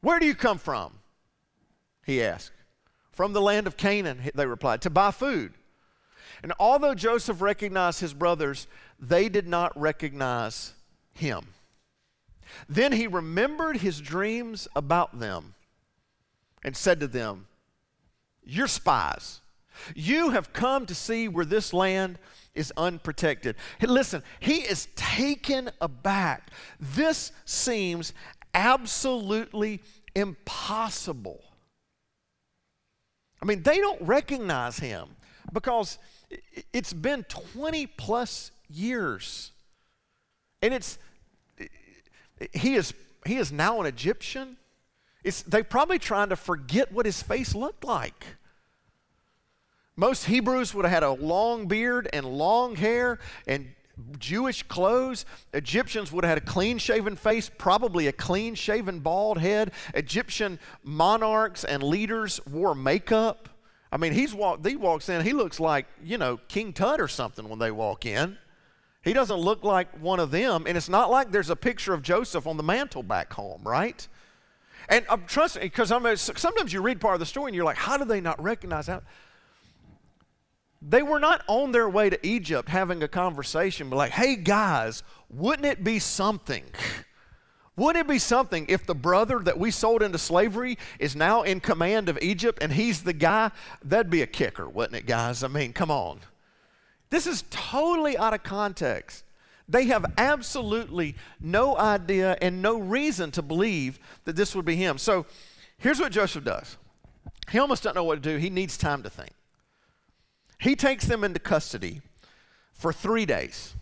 Where 0.01 0.19
do 0.19 0.25
you 0.25 0.35
come 0.35 0.57
from? 0.57 0.93
He 2.05 2.23
asked. 2.23 2.51
From 3.11 3.33
the 3.33 3.41
land 3.41 3.67
of 3.67 3.77
Canaan, 3.77 4.31
they 4.33 4.45
replied, 4.45 4.81
to 4.81 4.89
buy 4.89 5.11
food. 5.11 5.53
And 6.41 6.53
although 6.59 6.95
Joseph 6.95 7.41
recognized 7.41 7.99
his 7.99 8.13
brothers, 8.13 8.67
they 8.99 9.29
did 9.29 9.47
not 9.47 9.79
recognize 9.79 10.73
him. 11.13 11.47
Then 12.67 12.93
he 12.93 13.07
remembered 13.07 13.77
his 13.77 14.01
dreams 14.01 14.67
about 14.75 15.19
them 15.19 15.53
and 16.63 16.75
said 16.75 16.99
to 16.99 17.07
them, 17.07 17.47
You're 18.43 18.67
spies. 18.67 19.41
You 19.95 20.31
have 20.31 20.53
come 20.53 20.85
to 20.85 20.95
see 20.95 21.27
where 21.27 21.45
this 21.45 21.73
land 21.73 22.17
is 22.53 22.73
unprotected. 22.77 23.55
Listen, 23.81 24.23
he 24.39 24.57
is 24.57 24.87
taken 24.95 25.69
aback. 25.79 26.51
This 26.79 27.31
seems 27.45 28.13
absolutely 28.53 29.81
impossible. 30.15 31.43
I 33.41 33.45
mean, 33.45 33.63
they 33.63 33.77
don't 33.77 34.01
recognize 34.01 34.77
him 34.77 35.07
because 35.51 35.97
it's 36.73 36.93
been 36.93 37.23
20 37.23 37.87
plus 37.87 38.51
years. 38.69 39.51
And 40.61 40.73
it's 40.73 40.99
he 42.53 42.75
is 42.75 42.93
he 43.25 43.37
is 43.37 43.51
now 43.51 43.79
an 43.79 43.87
Egyptian. 43.87 44.57
It's, 45.23 45.43
they're 45.43 45.63
probably 45.63 45.99
trying 45.99 46.29
to 46.29 46.35
forget 46.35 46.91
what 46.91 47.05
his 47.05 47.21
face 47.21 47.53
looked 47.53 47.83
like. 47.83 48.25
Most 50.01 50.25
Hebrews 50.25 50.73
would 50.73 50.83
have 50.83 50.91
had 50.91 51.03
a 51.03 51.11
long 51.11 51.67
beard 51.67 52.09
and 52.11 52.25
long 52.25 52.75
hair 52.75 53.19
and 53.45 53.71
Jewish 54.17 54.63
clothes. 54.63 55.27
Egyptians 55.53 56.11
would 56.11 56.25
have 56.25 56.29
had 56.29 56.37
a 56.39 56.51
clean 56.51 56.79
shaven 56.79 57.15
face, 57.15 57.51
probably 57.55 58.07
a 58.07 58.11
clean 58.11 58.55
shaven 58.55 59.01
bald 59.01 59.37
head. 59.37 59.71
Egyptian 59.93 60.57
monarchs 60.83 61.63
and 61.63 61.83
leaders 61.83 62.43
wore 62.47 62.73
makeup. 62.73 63.47
I 63.91 63.97
mean, 63.97 64.13
he's 64.13 64.33
walk, 64.33 64.65
he 64.65 64.75
walks 64.75 65.07
in, 65.07 65.23
he 65.23 65.33
looks 65.33 65.59
like, 65.59 65.85
you 66.03 66.17
know, 66.17 66.37
King 66.47 66.73
Tut 66.73 66.99
or 66.99 67.07
something 67.07 67.47
when 67.47 67.59
they 67.59 67.69
walk 67.69 68.03
in. 68.03 68.39
He 69.03 69.13
doesn't 69.13 69.37
look 69.37 69.63
like 69.63 69.87
one 69.99 70.19
of 70.19 70.31
them, 70.31 70.65
and 70.65 70.75
it's 70.75 70.89
not 70.89 71.11
like 71.11 71.31
there's 71.31 71.51
a 71.51 71.55
picture 71.55 71.93
of 71.93 72.01
Joseph 72.01 72.47
on 72.47 72.57
the 72.57 72.63
mantle 72.63 73.03
back 73.03 73.31
home, 73.33 73.61
right? 73.63 74.07
And 74.89 75.05
I'm 75.11 75.25
trusting 75.27 75.61
because 75.61 75.89
sometimes 75.89 76.73
you 76.73 76.81
read 76.81 76.99
part 76.99 77.13
of 77.13 77.19
the 77.19 77.27
story 77.27 77.49
and 77.49 77.55
you're 77.55 77.65
like, 77.65 77.77
how 77.77 77.97
do 77.97 78.05
they 78.05 78.19
not 78.19 78.41
recognize 78.41 78.87
that? 78.87 79.03
They 80.81 81.03
were 81.03 81.19
not 81.19 81.43
on 81.47 81.71
their 81.71 81.87
way 81.87 82.09
to 82.09 82.25
Egypt 82.25 82.69
having 82.69 83.03
a 83.03 83.07
conversation, 83.07 83.89
but 83.89 83.97
like, 83.97 84.11
hey 84.11 84.35
guys, 84.35 85.03
wouldn't 85.29 85.65
it 85.65 85.83
be 85.83 85.99
something? 85.99 86.63
Wouldn't 87.77 88.05
it 88.05 88.09
be 88.09 88.19
something 88.19 88.65
if 88.67 88.85
the 88.85 88.95
brother 88.95 89.39
that 89.39 89.57
we 89.57 89.71
sold 89.71 90.01
into 90.01 90.17
slavery 90.17 90.77
is 90.99 91.15
now 91.15 91.43
in 91.43 91.59
command 91.59 92.09
of 92.09 92.19
Egypt 92.21 92.59
and 92.61 92.73
he's 92.73 93.03
the 93.03 93.13
guy? 93.13 93.51
That'd 93.83 94.09
be 94.09 94.21
a 94.21 94.27
kicker, 94.27 94.67
wouldn't 94.67 94.95
it, 94.95 95.05
guys? 95.05 95.43
I 95.43 95.47
mean, 95.47 95.71
come 95.71 95.89
on. 95.89 96.19
This 97.11 97.27
is 97.27 97.43
totally 97.49 98.17
out 98.17 98.33
of 98.33 98.43
context. 98.43 99.23
They 99.69 99.85
have 99.85 100.05
absolutely 100.17 101.15
no 101.39 101.77
idea 101.77 102.37
and 102.41 102.61
no 102.61 102.77
reason 102.77 103.31
to 103.31 103.41
believe 103.41 103.99
that 104.25 104.35
this 104.35 104.55
would 104.55 104.65
be 104.65 104.75
him. 104.75 104.97
So 104.97 105.25
here's 105.77 105.99
what 105.99 106.11
Joseph 106.11 106.43
does 106.43 106.77
he 107.51 107.59
almost 107.59 107.83
doesn't 107.83 107.95
know 107.95 108.03
what 108.03 108.15
to 108.15 108.21
do, 108.21 108.37
he 108.37 108.49
needs 108.49 108.77
time 108.77 109.03
to 109.03 109.09
think. 109.09 109.31
He 110.61 110.75
takes 110.75 111.05
them 111.05 111.23
into 111.23 111.39
custody 111.39 112.01
for 112.71 112.93
three 112.93 113.25
days. 113.25 113.73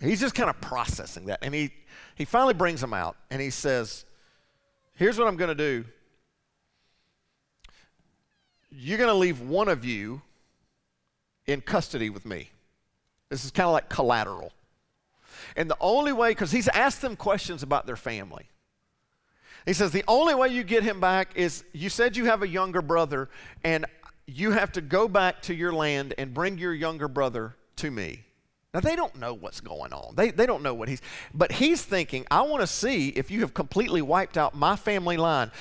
He's 0.00 0.18
just 0.18 0.34
kind 0.34 0.48
of 0.48 0.58
processing 0.62 1.26
that. 1.26 1.40
And 1.42 1.54
he, 1.54 1.72
he 2.14 2.24
finally 2.24 2.54
brings 2.54 2.80
them 2.80 2.94
out 2.94 3.16
and 3.30 3.40
he 3.40 3.50
says, 3.50 4.06
Here's 4.94 5.18
what 5.18 5.28
I'm 5.28 5.36
going 5.36 5.48
to 5.48 5.54
do. 5.54 5.84
You're 8.70 8.96
going 8.96 9.10
to 9.10 9.14
leave 9.14 9.42
one 9.42 9.68
of 9.68 9.84
you 9.84 10.22
in 11.46 11.60
custody 11.60 12.08
with 12.08 12.24
me. 12.24 12.50
This 13.28 13.44
is 13.44 13.50
kind 13.50 13.66
of 13.66 13.72
like 13.72 13.90
collateral. 13.90 14.52
And 15.54 15.68
the 15.68 15.76
only 15.80 16.14
way, 16.14 16.30
because 16.30 16.50
he's 16.50 16.68
asked 16.68 17.02
them 17.02 17.14
questions 17.14 17.62
about 17.62 17.86
their 17.86 17.96
family. 17.96 18.48
He 19.66 19.74
says, 19.74 19.90
The 19.90 20.04
only 20.08 20.34
way 20.34 20.48
you 20.48 20.64
get 20.64 20.82
him 20.82 20.98
back 20.98 21.32
is 21.34 21.62
you 21.74 21.90
said 21.90 22.16
you 22.16 22.24
have 22.24 22.42
a 22.42 22.48
younger 22.48 22.80
brother, 22.80 23.28
and 23.62 23.84
you 24.26 24.52
have 24.52 24.72
to 24.72 24.80
go 24.80 25.08
back 25.08 25.42
to 25.42 25.54
your 25.54 25.72
land 25.72 26.14
and 26.18 26.32
bring 26.32 26.58
your 26.58 26.74
younger 26.74 27.08
brother 27.08 27.56
to 27.76 27.90
me. 27.90 28.24
Now, 28.72 28.80
they 28.80 28.96
don't 28.96 29.14
know 29.16 29.34
what's 29.34 29.60
going 29.60 29.92
on. 29.92 30.16
They, 30.16 30.32
they 30.32 30.46
don't 30.46 30.62
know 30.62 30.74
what 30.74 30.88
he's, 30.88 31.00
but 31.32 31.52
he's 31.52 31.82
thinking, 31.82 32.26
I 32.28 32.42
want 32.42 32.60
to 32.60 32.66
see 32.66 33.10
if 33.10 33.30
you 33.30 33.40
have 33.42 33.54
completely 33.54 34.02
wiped 34.02 34.36
out 34.36 34.56
my 34.56 34.74
family 34.74 35.16
line. 35.16 35.52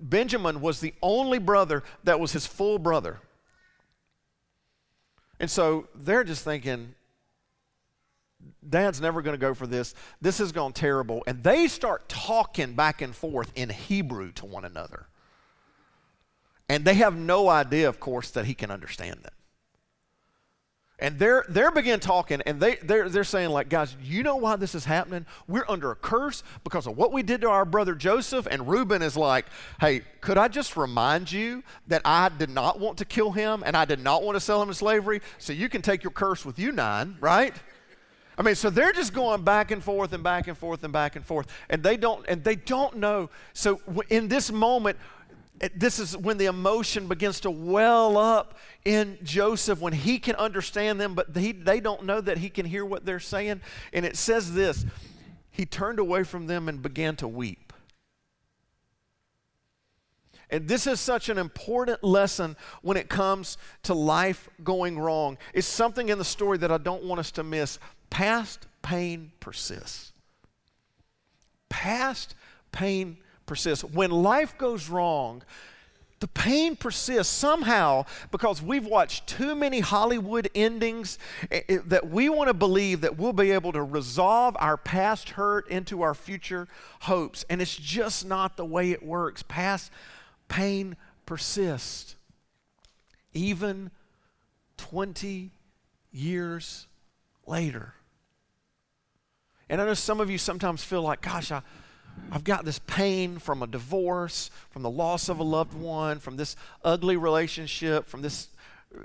Benjamin 0.00 0.60
was 0.60 0.78
the 0.78 0.94
only 1.02 1.40
brother 1.40 1.82
that 2.04 2.20
was 2.20 2.32
his 2.32 2.46
full 2.46 2.78
brother. 2.78 3.18
And 5.40 5.50
so 5.50 5.88
they're 5.92 6.22
just 6.22 6.44
thinking, 6.44 6.94
Dad's 8.68 9.00
never 9.00 9.22
going 9.22 9.34
to 9.34 9.40
go 9.40 9.54
for 9.54 9.66
this. 9.66 9.92
This 10.20 10.38
has 10.38 10.52
gone 10.52 10.72
terrible. 10.72 11.24
And 11.26 11.42
they 11.42 11.66
start 11.66 12.08
talking 12.08 12.74
back 12.74 13.02
and 13.02 13.12
forth 13.12 13.50
in 13.56 13.70
Hebrew 13.70 14.30
to 14.32 14.46
one 14.46 14.64
another. 14.64 15.06
And 16.72 16.86
they 16.86 16.94
have 16.94 17.14
no 17.14 17.50
idea, 17.50 17.86
of 17.86 18.00
course, 18.00 18.30
that 18.30 18.46
he 18.46 18.54
can 18.54 18.70
understand 18.70 19.16
them. 19.22 19.34
And 20.98 21.18
they're, 21.18 21.44
they're 21.50 21.70
begin 21.70 22.00
talking, 22.00 22.40
and 22.46 22.58
they, 22.60 22.76
they're, 22.76 23.10
they're 23.10 23.24
saying, 23.24 23.50
like, 23.50 23.68
guys, 23.68 23.94
you 24.02 24.22
know 24.22 24.36
why 24.36 24.56
this 24.56 24.74
is 24.74 24.86
happening? 24.86 25.26
We're 25.46 25.66
under 25.68 25.90
a 25.90 25.94
curse 25.94 26.42
because 26.64 26.86
of 26.86 26.96
what 26.96 27.12
we 27.12 27.22
did 27.22 27.42
to 27.42 27.50
our 27.50 27.66
brother 27.66 27.94
Joseph. 27.94 28.48
And 28.50 28.66
Reuben 28.66 29.02
is 29.02 29.18
like, 29.18 29.44
hey, 29.80 30.00
could 30.22 30.38
I 30.38 30.48
just 30.48 30.74
remind 30.74 31.30
you 31.30 31.62
that 31.88 32.00
I 32.06 32.30
did 32.30 32.48
not 32.48 32.80
want 32.80 32.96
to 32.98 33.04
kill 33.04 33.32
him 33.32 33.62
and 33.66 33.76
I 33.76 33.84
did 33.84 34.00
not 34.00 34.22
want 34.22 34.36
to 34.36 34.40
sell 34.40 34.62
him 34.62 34.68
to 34.68 34.74
slavery? 34.74 35.20
So 35.36 35.52
you 35.52 35.68
can 35.68 35.82
take 35.82 36.02
your 36.02 36.10
curse 36.12 36.42
with 36.42 36.58
you 36.58 36.72
nine, 36.72 37.18
right? 37.20 37.54
I 38.38 38.42
mean, 38.42 38.54
so 38.54 38.70
they're 38.70 38.92
just 38.92 39.12
going 39.12 39.42
back 39.42 39.72
and 39.72 39.84
forth 39.84 40.14
and 40.14 40.24
back 40.24 40.48
and 40.48 40.56
forth 40.56 40.82
and 40.84 40.92
back 40.92 41.16
and 41.16 41.24
forth, 41.24 41.48
and 41.68 41.82
they 41.82 41.98
don't 41.98 42.24
and 42.28 42.42
they 42.42 42.56
don't 42.56 42.96
know. 42.96 43.28
So 43.52 43.80
in 44.08 44.28
this 44.28 44.50
moment, 44.50 44.96
this 45.76 45.98
is 45.98 46.16
when 46.16 46.38
the 46.38 46.46
emotion 46.46 47.06
begins 47.06 47.40
to 47.40 47.50
well 47.50 48.18
up 48.18 48.58
in 48.84 49.18
Joseph 49.22 49.80
when 49.80 49.92
he 49.92 50.18
can 50.18 50.34
understand 50.34 51.00
them, 51.00 51.14
but 51.14 51.36
he, 51.36 51.52
they 51.52 51.78
don't 51.78 52.04
know 52.04 52.20
that 52.20 52.38
he 52.38 52.50
can 52.50 52.66
hear 52.66 52.84
what 52.84 53.04
they're 53.04 53.20
saying. 53.20 53.60
And 53.92 54.04
it 54.04 54.16
says 54.16 54.54
this 54.54 54.84
He 55.50 55.64
turned 55.64 56.00
away 56.00 56.24
from 56.24 56.46
them 56.48 56.68
and 56.68 56.82
began 56.82 57.14
to 57.16 57.28
weep. 57.28 57.72
And 60.50 60.68
this 60.68 60.86
is 60.86 61.00
such 61.00 61.30
an 61.30 61.38
important 61.38 62.04
lesson 62.04 62.56
when 62.82 62.98
it 62.98 63.08
comes 63.08 63.56
to 63.84 63.94
life 63.94 64.50
going 64.62 64.98
wrong. 64.98 65.38
It's 65.54 65.66
something 65.66 66.10
in 66.10 66.18
the 66.18 66.24
story 66.24 66.58
that 66.58 66.70
I 66.70 66.76
don't 66.76 67.04
want 67.04 67.20
us 67.20 67.30
to 67.32 67.42
miss. 67.42 67.78
Past 68.10 68.66
pain 68.82 69.32
persists. 69.40 70.12
Past 71.70 72.34
pain 72.70 73.16
persists. 73.52 73.84
When 73.84 74.10
life 74.10 74.56
goes 74.56 74.88
wrong, 74.88 75.42
the 76.20 76.26
pain 76.28 76.74
persists 76.74 77.30
somehow 77.30 78.06
because 78.30 78.62
we've 78.62 78.86
watched 78.86 79.26
too 79.26 79.54
many 79.54 79.80
Hollywood 79.80 80.48
endings 80.54 81.18
eh, 81.50 81.60
eh, 81.68 81.78
that 81.84 82.08
we 82.08 82.30
want 82.30 82.48
to 82.48 82.54
believe 82.54 83.02
that 83.02 83.18
we'll 83.18 83.34
be 83.34 83.50
able 83.50 83.72
to 83.72 83.82
resolve 83.82 84.56
our 84.58 84.78
past 84.78 85.30
hurt 85.30 85.68
into 85.68 86.00
our 86.00 86.14
future 86.14 86.66
hopes. 87.00 87.44
And 87.50 87.60
it's 87.60 87.76
just 87.76 88.24
not 88.24 88.56
the 88.56 88.64
way 88.64 88.90
it 88.90 89.02
works. 89.02 89.42
Past 89.42 89.92
pain 90.48 90.96
persists. 91.26 92.16
Even 93.34 93.90
20 94.78 95.50
years 96.10 96.86
later. 97.46 97.92
And 99.68 99.78
I 99.78 99.84
know 99.84 99.94
some 99.94 100.20
of 100.20 100.30
you 100.30 100.38
sometimes 100.38 100.82
feel 100.82 101.02
like, 101.02 101.20
gosh, 101.20 101.52
I, 101.52 101.60
I've 102.32 102.44
got 102.44 102.64
this 102.64 102.78
pain 102.78 103.38
from 103.38 103.62
a 103.62 103.66
divorce, 103.66 104.50
from 104.70 104.82
the 104.82 104.90
loss 104.90 105.28
of 105.28 105.38
a 105.38 105.42
loved 105.42 105.74
one, 105.74 106.18
from 106.18 106.38
this 106.38 106.56
ugly 106.82 107.18
relationship, 107.18 108.08
from 108.08 108.22
this, 108.22 108.48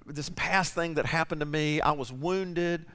this 0.05 0.29
past 0.29 0.73
thing 0.73 0.93
that 0.93 1.05
happened 1.05 1.41
to 1.41 1.45
me. 1.45 1.81
I 1.81 1.91
was 1.91 2.09
wounded. 2.09 2.85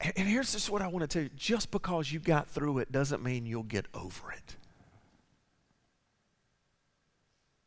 And, 0.00 0.14
and 0.16 0.26
here's 0.26 0.52
just 0.52 0.70
what 0.70 0.80
I 0.80 0.88
want 0.88 1.02
to 1.02 1.06
tell 1.06 1.22
you 1.22 1.28
just 1.36 1.70
because 1.70 2.10
you 2.10 2.20
got 2.20 2.48
through 2.48 2.78
it 2.78 2.90
doesn't 2.90 3.22
mean 3.22 3.44
you'll 3.44 3.64
get 3.64 3.84
over 3.92 4.32
it. 4.32 4.56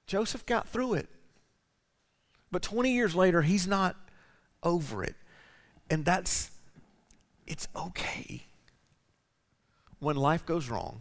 Joseph 0.08 0.48
got 0.48 0.68
through 0.68 0.96
it. 0.96 1.10
But 2.52 2.64
20 2.64 2.92
years 2.92 3.14
later, 3.14 3.44
he's 3.44 3.68
not 3.68 3.96
over 4.64 5.04
it. 5.04 5.16
And 5.92 6.04
that's, 6.04 6.50
it's 7.46 7.68
okay 7.76 8.46
when 10.02 10.16
life 10.16 10.46
goes 10.46 10.68
wrong, 10.68 11.00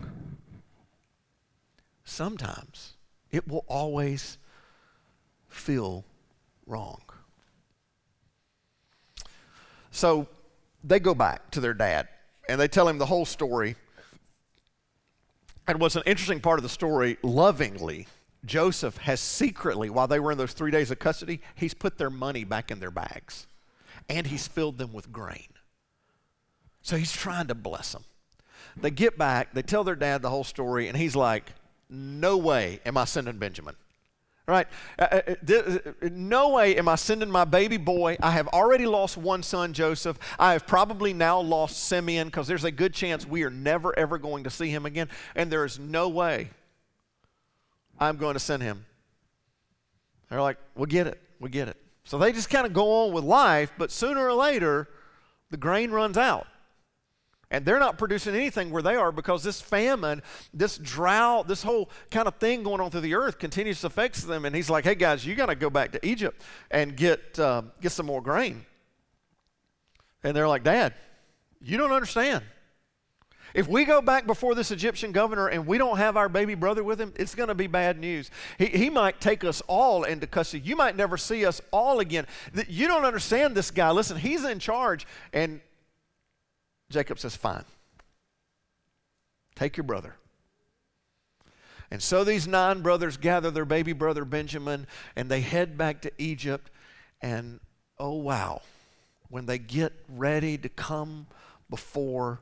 sometimes 2.05 2.93
it 3.33 3.49
will 3.49 3.65
always 3.67 4.39
feel 5.49 6.05
wrong. 6.67 7.01
So 9.91 10.29
they 10.85 11.01
go 11.01 11.15
back 11.15 11.51
to 11.53 11.61
their 11.61 11.75
dad 11.75 12.09
and 12.49 12.61
they 12.61 12.69
tell 12.69 12.87
him 12.87 12.99
the 12.99 13.07
whole 13.07 13.25
story. 13.25 13.75
And 15.67 15.81
what's 15.81 15.97
an 15.97 16.03
interesting 16.05 16.41
part 16.41 16.59
of 16.59 16.63
the 16.63 16.69
story, 16.69 17.17
lovingly, 17.23 18.07
Joseph 18.45 18.99
has 18.99 19.21
secretly, 19.21 19.89
while 19.89 20.09
they 20.09 20.21
were 20.21 20.33
in 20.33 20.39
those 20.39 20.53
three 20.53 20.71
days 20.71 20.91
of 20.91 20.99
custody, 20.99 21.41
he's 21.55 21.75
put 21.75 21.97
their 21.97 22.11
money 22.11 22.45
back 22.45 22.71
in 22.71 22.81
their 22.81 22.91
bags 22.91 23.47
and 24.11 24.27
he's 24.27 24.47
filled 24.47 24.77
them 24.77 24.93
with 24.93 25.11
grain. 25.11 25.49
So 26.83 26.97
he's 26.97 27.13
trying 27.13 27.47
to 27.47 27.55
bless 27.55 27.93
them. 27.93 28.05
They 28.77 28.91
get 28.91 29.19
back, 29.19 29.53
they 29.53 29.63
tell 29.63 29.85
their 29.85 29.97
dad 29.97 30.23
the 30.23 30.31
whole 30.31 30.45
story, 30.45 30.89
and 30.89 30.97
he's 30.97 31.17
like, 31.17 31.53
No 31.89 32.37
way 32.37 32.81
am 32.85 32.97
I 32.97 33.05
sending 33.05 33.39
Benjamin. 33.39 33.77
Right? 34.47 34.67
Uh, 34.99 35.21
uh, 35.29 35.55
uh, 35.55 36.09
no 36.11 36.49
way 36.49 36.77
am 36.77 36.89
I 36.89 36.97
sending 36.97 37.31
my 37.31 37.45
baby 37.45 37.77
boy. 37.77 38.17
I 38.21 38.33
have 38.33 38.49
already 38.49 38.85
lost 38.85 39.17
one 39.17 39.45
son, 39.45 39.73
Joseph. 39.73 40.19
I 40.41 40.55
have 40.55 40.67
probably 40.67 41.13
now 41.13 41.41
lost 41.41 41.85
Simeon 41.85 42.27
because 42.27 42.49
there's 42.49 42.65
a 42.65 42.73
good 42.73 42.93
chance 42.93 43.25
we 43.25 43.45
are 43.45 43.51
never, 43.51 43.97
ever 43.97 44.19
going 44.19 44.45
to 44.45 44.51
see 44.51 44.69
him 44.69 44.87
again. 44.87 45.09
And 45.37 45.53
there 45.53 45.65
is 45.65 45.79
no 45.79 46.09
way 46.09 46.51
I'm 48.01 48.17
going 48.17 48.35
to 48.35 48.41
send 48.41 48.63
him. 48.63 48.87
They're 50.29 50.43
like, 50.43 50.59
We 50.75 50.87
get 50.87 51.07
it. 51.07 51.21
We 51.39 51.49
get 51.49 51.69
it. 51.69 51.77
So 52.05 52.19
they 52.19 52.33
just 52.33 52.51
kind 52.51 52.67
of 52.67 52.73
go 52.73 53.05
on 53.05 53.13
with 53.13 53.23
life, 53.23 53.73
but 53.79 53.93
sooner 53.93 54.27
or 54.27 54.33
later, 54.33 54.89
the 55.51 55.57
grain 55.57 55.93
runs 55.93 56.19
out. 56.19 56.47
And 57.51 57.65
they're 57.65 57.81
not 57.81 57.99
producing 57.99 58.35
anything 58.35 58.71
where 58.71 58.83
they 58.83 58.95
are 58.95 59.11
because 59.11 59.43
this 59.43 59.61
famine, 59.61 60.23
this 60.55 60.79
drought, 60.79 61.49
this 61.49 61.65
whole 61.65 61.91
kind 62.11 62.29
of 62.29 62.37
thing 62.37 62.63
going 62.63 62.81
on 62.81 62.91
through 62.93 63.01
the 63.01 63.15
earth 63.15 63.39
continues 63.39 63.81
to 63.81 63.89
affect 63.89 64.25
them. 64.27 64.45
And 64.45 64.55
he's 64.55 64.71
like, 64.71 64.85
hey 64.85 64.95
guys, 64.95 65.27
you 65.27 65.35
got 65.35 65.47
to 65.47 65.57
go 65.57 65.69
back 65.69 65.91
to 65.93 66.07
Egypt 66.07 66.41
and 66.71 66.97
get, 66.97 67.39
uh, 67.41 67.63
get 67.81 67.91
some 67.91 68.07
more 68.07 68.23
grain. 68.23 68.65
And 70.23 70.37
they're 70.37 70.49
like, 70.49 70.63
Dad, 70.63 70.95
you 71.61 71.77
don't 71.77 71.93
understand. 71.93 72.45
If 73.53 73.67
we 73.67 73.85
go 73.85 74.01
back 74.01 74.27
before 74.27 74.55
this 74.55 74.71
Egyptian 74.71 75.11
governor 75.11 75.49
and 75.49 75.67
we 75.67 75.77
don't 75.77 75.97
have 75.97 76.17
our 76.17 76.29
baby 76.29 76.55
brother 76.55 76.85
with 76.85 77.01
him, 77.01 77.13
it's 77.17 77.35
going 77.35 77.49
to 77.49 77.55
be 77.55 77.67
bad 77.67 77.99
news. 77.99 78.31
He, 78.59 78.67
he 78.67 78.91
might 78.91 79.21
take 79.21 79.43
us 79.43 79.61
all 79.67 80.05
into 80.05 80.29
custody. 80.29 80.63
You 80.65 80.77
might 80.77 80.95
never 80.95 81.17
see 81.17 81.45
us 81.45 81.61
all 81.73 81.99
again. 81.99 82.27
You 82.69 82.87
don't 82.87 83.05
understand 83.05 83.57
this 83.57 83.73
guy. 83.73 83.91
Listen, 83.91 84.17
he's 84.17 84.45
in 84.45 84.61
charge. 84.61 85.05
And 85.33 85.61
Jacob 86.91 87.19
says, 87.19 87.37
Fine. 87.37 87.65
Take 89.55 89.77
your 89.77 89.85
brother. 89.85 90.17
And 91.91 92.03
so 92.03 92.23
these 92.23 92.47
nine 92.47 92.83
brothers 92.83 93.17
gather 93.17 93.51
their 93.51 93.65
baby 93.65 93.93
brother 93.93 94.25
Benjamin 94.25 94.87
and 95.17 95.29
they 95.29 95.41
head 95.41 95.77
back 95.77 96.03
to 96.03 96.13
Egypt. 96.19 96.71
And 97.21 97.61
oh, 97.99 98.15
wow, 98.15 98.63
when 99.29 99.47
they 99.47 99.59
get 99.59 99.93
ready 100.09 100.57
to 100.59 100.69
come 100.69 101.27
before 101.69 102.41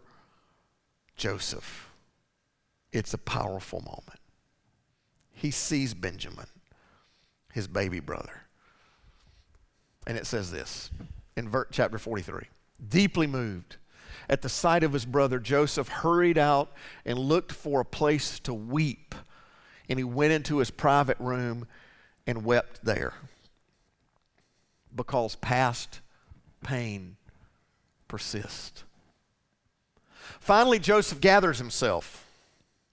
Joseph, 1.16 1.90
it's 2.92 3.14
a 3.14 3.18
powerful 3.18 3.80
moment. 3.80 4.20
He 5.32 5.50
sees 5.50 5.94
Benjamin, 5.94 6.46
his 7.52 7.68
baby 7.68 8.00
brother. 8.00 8.42
And 10.06 10.16
it 10.18 10.26
says 10.26 10.50
this 10.50 10.90
in 11.36 11.48
verse 11.48 11.68
chapter 11.70 11.98
43 11.98 12.44
deeply 12.88 13.26
moved 13.26 13.76
at 14.28 14.42
the 14.42 14.48
sight 14.48 14.82
of 14.82 14.92
his 14.92 15.06
brother, 15.06 15.38
Joseph 15.38 15.88
hurried 15.88 16.38
out 16.38 16.72
and 17.04 17.18
looked 17.18 17.52
for 17.52 17.80
a 17.80 17.84
place 17.84 18.38
to 18.40 18.52
weep. 18.52 19.14
And 19.88 19.98
he 19.98 20.04
went 20.04 20.32
into 20.32 20.58
his 20.58 20.70
private 20.70 21.18
room 21.18 21.66
and 22.26 22.44
wept 22.44 22.84
there 22.84 23.14
because 24.94 25.36
past 25.36 26.00
pain 26.62 27.16
persists. 28.06 28.84
Finally, 30.40 30.78
Joseph 30.78 31.20
gathers 31.20 31.58
himself. 31.58 32.26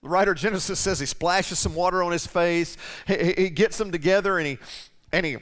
The 0.02 0.08
writer 0.08 0.32
of 0.32 0.38
Genesis 0.38 0.78
says 0.78 1.00
he 1.00 1.06
splashes 1.06 1.58
some 1.58 1.74
water 1.74 2.02
on 2.02 2.12
his 2.12 2.26
face. 2.26 2.76
He, 3.06 3.34
he 3.36 3.50
gets 3.50 3.76
them 3.76 3.92
together 3.92 4.38
and 4.38 4.46
he, 4.46 4.58
and 5.12 5.26
he 5.26 5.38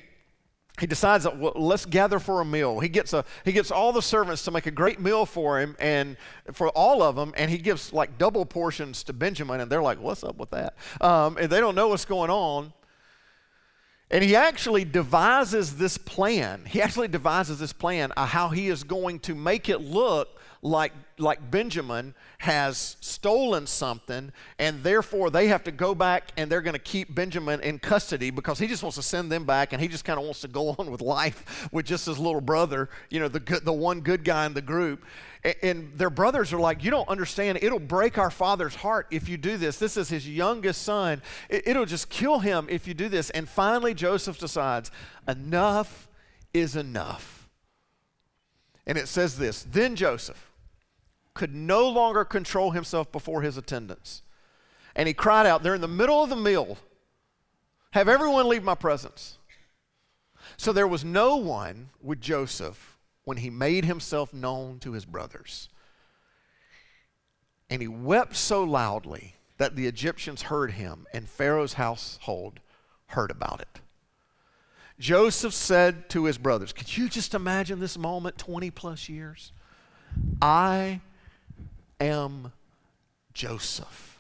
he 0.81 0.87
decides 0.87 1.23
that 1.25 1.39
well, 1.39 1.53
let's 1.55 1.87
gather 1.87 2.19
for 2.19 2.41
a 2.41 2.45
meal. 2.45 2.81
He 2.81 2.89
gets 2.89 3.13
a 3.13 3.25
he 3.45 3.53
gets 3.53 3.71
all 3.71 3.93
the 3.93 4.03
servants 4.03 4.43
to 4.45 4.51
make 4.51 4.67
a 4.67 4.73
great 4.73 5.01
meal 5.01 5.25
for 5.25 5.61
him 5.61 5.77
and 5.79 6.17
for 6.53 6.69
all 6.71 7.03
of 7.03 7.15
them, 7.15 7.33
and 7.37 7.51
he 7.51 7.59
gives 7.59 7.93
like 7.93 8.19
double 8.19 8.45
portions 8.45 9.05
to 9.05 9.13
Benjamin, 9.13 9.61
and 9.61 9.71
they're 9.71 9.83
like, 9.83 10.01
"What's 10.01 10.25
up 10.25 10.37
with 10.37 10.51
that?" 10.51 10.75
Um, 11.01 11.37
and 11.39 11.49
they 11.49 11.61
don't 11.61 11.77
know 11.77 11.89
what's 11.89 12.05
going 12.05 12.31
on. 12.31 12.73
And 14.11 14.23
he 14.23 14.37
actually 14.37 14.85
devises 14.85 15.77
this 15.77 15.99
plan. 15.99 16.65
He 16.67 16.83
actually 16.83 17.09
devises 17.09 17.59
this 17.59 17.73
plan 17.73 18.13
of 18.13 18.29
how 18.29 18.51
he 18.51 18.69
is 18.69 18.85
going 18.85 19.21
to 19.21 19.35
make 19.35 19.69
it 19.69 19.81
look 19.81 20.39
like, 20.65 20.93
like 21.19 21.51
Benjamin 21.51 22.15
has 22.39 22.97
stolen 23.01 23.67
something, 23.67 24.33
and 24.59 24.83
therefore 24.83 25.31
they 25.31 25.49
have 25.49 25.63
to 25.65 25.71
go 25.71 25.95
back 25.95 26.33
and 26.39 26.51
they're 26.51 26.63
going 26.63 26.75
to 26.75 26.79
keep 26.79 27.15
Benjamin 27.15 27.61
in 27.61 27.79
custody 27.79 28.31
because 28.31 28.59
he 28.59 28.67
just 28.67 28.83
wants 28.83 28.97
to 28.97 29.03
send 29.03 29.31
them 29.31 29.45
back 29.45 29.73
and 29.73 29.83
he 29.83 29.89
just 29.89 30.05
kind 30.07 30.19
of 30.19 30.25
wants 30.25 30.41
to 30.41 30.49
go 30.49 30.71
on 30.79 30.91
with 30.91 31.03
life 31.03 31.69
with 31.71 31.85
just 31.85 32.07
his 32.07 32.19
little 32.19 32.41
brother, 32.41 32.89
you 33.11 33.21
know, 33.21 33.29
the, 33.29 33.41
good, 33.41 33.65
the 33.65 33.73
one 33.73 34.01
good 34.01 34.25
guy 34.25 34.47
in 34.47 34.55
the 34.55 34.63
group. 34.63 35.05
And, 35.63 35.93
their 35.99 36.11
brothers 36.11 36.53
are 36.55 36.59
like, 36.59 36.83
You 36.83 36.91
don't 36.91 37.09
understand. 37.09 37.59
It'll 37.61 37.79
break 37.79 38.17
our 38.17 38.31
father's 38.31 38.75
heart 38.75 39.07
if 39.11 39.29
you 39.29 39.37
do 39.37 39.57
this. 39.57 39.79
This 39.79 39.97
is 39.97 40.09
his 40.09 40.29
youngest 40.29 40.83
son. 40.83 41.23
It, 41.51 41.69
it'll 41.69 41.85
just 41.85 42.09
kill 42.09 42.39
him 42.39 42.67
if 42.71 42.89
you 42.89 42.95
do 42.95 43.09
this. 43.09 43.31
And 43.31 43.49
finally, 43.49 43.93
Joseph 43.93 44.39
decides, 44.39 44.91
Enough 45.29 46.09
is 46.55 46.77
enough. 46.77 47.49
And 48.87 48.97
it 48.97 49.09
says 49.09 49.37
this 49.37 49.65
Then 49.65 49.97
Joseph, 49.97 50.51
could 51.35 51.55
no 51.55 51.89
longer 51.89 52.25
control 52.25 52.71
himself 52.71 53.13
before 53.13 53.43
his 53.43 53.59
attendants. 53.59 54.23
And 54.97 55.09
he 55.09 55.15
cried 55.15 55.47
out, 55.47 55.63
They're 55.63 55.75
in 55.75 55.81
the 55.81 55.89
middle 55.89 56.23
of 56.23 56.31
the 56.31 56.37
meal. 56.37 56.79
Have 57.91 58.09
everyone 58.09 58.49
leave 58.49 58.65
my 58.65 58.75
presence. 58.75 59.39
So 60.57 60.73
there 60.73 60.87
was 60.87 61.05
no 61.05 61.37
one 61.37 61.91
with 62.03 62.21
Joseph 62.21 62.94
when 63.25 63.39
he 63.39 63.51
made 63.51 63.85
himself 63.85 64.33
known 64.33 64.79
to 64.81 64.93
his 64.93 65.05
brothers. 65.05 65.69
And 67.71 67.81
he 67.81 67.89
wept 67.89 68.37
so 68.37 68.63
loudly 68.63 69.37
that 69.59 69.77
the 69.77 69.87
Egyptians 69.87 70.43
heard 70.43 70.73
him, 70.73 71.07
and 71.13 71.29
Pharaoh's 71.29 71.75
household 71.75 72.61
heard 73.09 73.31
about 73.31 73.61
it. 73.61 73.81
Joseph 74.99 75.55
said 75.55 76.09
to 76.11 76.25
his 76.25 76.39
brothers, 76.39 76.73
Could 76.73 76.97
you 76.97 77.09
just 77.09 77.35
imagine 77.35 77.81
this 77.81 77.99
moment 77.99 78.39
20 78.39 78.71
plus 78.71 79.09
years? 79.09 79.53
I 80.41 81.01
am 82.01 82.53
Joseph. 83.33 84.19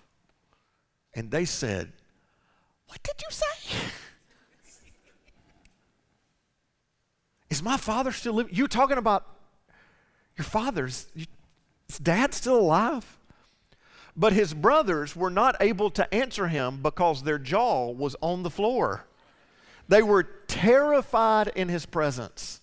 And 1.14 1.30
they 1.30 1.44
said, 1.44 1.92
What 2.88 3.02
did 3.02 3.14
you 3.20 3.28
say? 3.30 3.76
Is 7.54 7.62
my 7.62 7.76
father 7.76 8.10
still 8.10 8.32
living? 8.32 8.52
You're 8.52 8.66
talking 8.66 8.98
about 8.98 9.24
your 10.36 10.44
father's, 10.44 11.06
dad 12.02 12.34
still 12.34 12.58
alive? 12.58 13.16
But 14.16 14.32
his 14.32 14.52
brothers 14.52 15.14
were 15.14 15.30
not 15.30 15.54
able 15.60 15.88
to 15.90 16.12
answer 16.12 16.48
him 16.48 16.82
because 16.82 17.22
their 17.22 17.38
jaw 17.38 17.92
was 17.92 18.16
on 18.20 18.42
the 18.42 18.50
floor. 18.50 19.06
They 19.86 20.02
were 20.02 20.24
terrified 20.48 21.52
in 21.54 21.68
his 21.68 21.86
presence. 21.86 22.60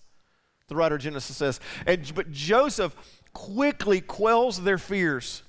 The 0.68 0.76
writer 0.76 0.96
of 0.96 1.00
Genesis 1.00 1.38
says, 1.38 1.58
and, 1.86 2.14
but 2.14 2.30
Joseph 2.30 2.94
quickly 3.32 4.02
quells 4.02 4.62
their 4.62 4.76
fears. 4.76 5.42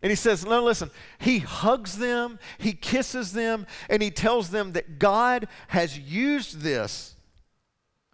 And 0.00 0.08
he 0.08 0.16
says, 0.16 0.46
No, 0.46 0.64
listen, 0.64 0.90
he 1.18 1.40
hugs 1.40 1.98
them, 1.98 2.38
he 2.56 2.72
kisses 2.72 3.34
them, 3.34 3.66
and 3.90 4.02
he 4.02 4.10
tells 4.10 4.48
them 4.48 4.72
that 4.72 4.98
God 4.98 5.48
has 5.68 5.98
used 5.98 6.62
this 6.62 7.16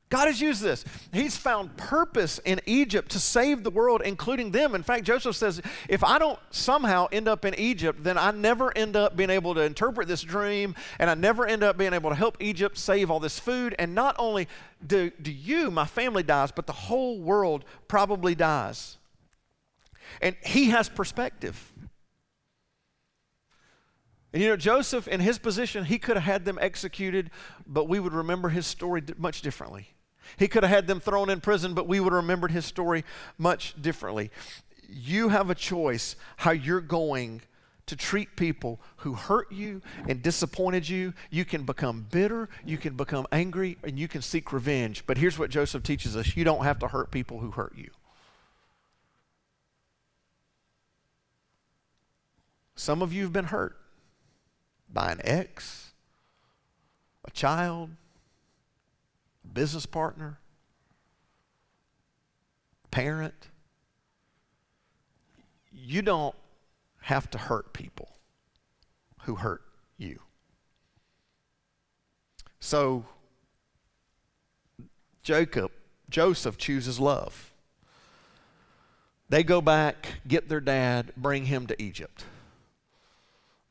God 0.09 0.27
has 0.27 0.41
used 0.41 0.63
this. 0.63 0.85
He's 1.13 1.37
found 1.37 1.77
purpose 1.77 2.39
in 2.45 2.61
Egypt 2.65 3.11
to 3.11 3.19
save 3.19 3.65
the 3.65 3.71
world, 3.71 4.03
including 4.05 4.53
them. 4.53 4.77
In 4.77 4.85
fact, 4.85 5.03
Joseph 5.03 5.35
says, 5.35 5.61
if 5.89 6.05
I 6.05 6.21
don't 6.21 6.39
somehow 6.51 7.09
end 7.11 7.27
up 7.27 7.45
in 7.45 7.55
Egypt, 7.57 8.05
then 8.05 8.17
I 8.17 8.31
never 8.31 8.77
end 8.79 8.95
up 8.95 9.17
being 9.17 9.31
able 9.31 9.55
to 9.57 9.63
interpret 9.63 10.07
this 10.07 10.23
dream, 10.23 10.77
and 11.01 11.11
I 11.11 11.15
never 11.15 11.45
end 11.45 11.65
up 11.65 11.77
being 11.77 11.93
able 11.93 12.11
to 12.11 12.17
help 12.17 12.37
Egypt 12.39 12.79
save 12.79 13.11
all 13.11 13.19
this 13.19 13.41
food. 13.41 13.75
And 13.81 13.97
not 13.97 14.15
only 14.17 14.47
do, 14.87 15.11
do 15.21 15.33
you, 15.33 15.73
my 15.73 15.87
family 15.87 16.23
dies, 16.23 16.53
but 16.53 16.69
the 16.69 16.73
whole 16.73 17.19
world 17.19 17.65
probably 17.89 18.37
dies. 18.37 18.99
And 20.23 20.37
he 20.45 20.71
has 20.71 20.89
perspective. 20.89 21.73
And 24.33 24.41
you 24.41 24.49
know, 24.49 24.57
Joseph, 24.57 25.09
in 25.09 25.19
his 25.19 25.39
position, 25.39 25.85
he 25.85 25.99
could 25.99 26.17
have 26.17 26.23
had 26.23 26.45
them 26.45 26.59
executed, 26.61 27.33
but 27.67 27.89
we 27.89 27.99
would 27.99 28.13
remember 28.13 28.51
his 28.51 28.69
story 28.69 29.03
much 29.19 29.43
differently. 29.43 29.89
He 30.37 30.49
could 30.49 30.63
have 30.63 30.71
had 30.71 30.87
them 30.87 31.01
thrown 31.01 31.31
in 31.31 31.41
prison, 31.41 31.75
but 31.75 31.87
we 31.87 32.01
would 32.01 32.13
have 32.13 32.23
remembered 32.23 32.51
his 32.51 32.65
story 32.65 33.05
much 33.39 33.81
differently. 33.81 34.31
You 34.89 35.29
have 35.29 35.51
a 35.51 35.55
choice 35.55 36.17
how 36.37 36.53
you're 36.53 36.81
going 36.81 37.43
to 37.87 37.97
treat 37.97 38.35
people 38.37 38.81
who 38.99 39.15
hurt 39.15 39.51
you 39.53 39.81
and 40.09 40.23
disappointed 40.23 40.89
you. 40.89 41.15
You 41.31 41.45
can 41.45 41.65
become 41.65 42.07
bitter, 42.11 42.49
you 42.65 42.79
can 42.79 42.97
become 42.97 43.27
angry, 43.31 43.79
and 43.85 43.99
you 43.99 44.09
can 44.09 44.23
seek 44.23 44.53
revenge. 44.53 45.05
But 45.07 45.19
here's 45.19 45.39
what 45.39 45.51
Joseph 45.51 45.83
teaches 45.83 46.17
us 46.17 46.37
you 46.37 46.45
don't 46.45 46.65
have 46.65 46.79
to 46.81 46.89
hurt 46.89 47.11
people 47.11 47.39
who 47.39 47.53
hurt 47.53 47.75
you. 47.77 47.91
Some 52.75 53.03
of 53.03 53.13
you 53.13 53.23
have 53.23 53.33
been 53.33 53.47
hurt 53.47 53.77
by 54.93 55.11
an 55.11 55.21
ex, 55.25 55.93
a 57.25 57.31
child, 57.31 57.91
business 59.57 59.87
partner, 59.87 60.39
parent. 62.91 63.49
You 65.73 66.03
don't 66.03 66.35
have 67.01 67.31
to 67.31 67.39
hurt 67.39 67.73
people 67.73 68.11
who 69.23 69.37
hurt 69.37 69.63
you. 69.97 70.21
So, 72.61 73.07
Jacob, 75.23 75.73
Joseph 76.11 76.59
chooses 76.59 77.01
love. 77.01 77.51
They 79.31 79.43
go 79.43 79.63
back, 79.63 80.21
get 80.29 80.51
their 80.51 80.61
dad, 80.61 81.13
bring 81.17 81.47
him 81.47 81.67
to 81.69 81.83
Egypt. 81.83 82.27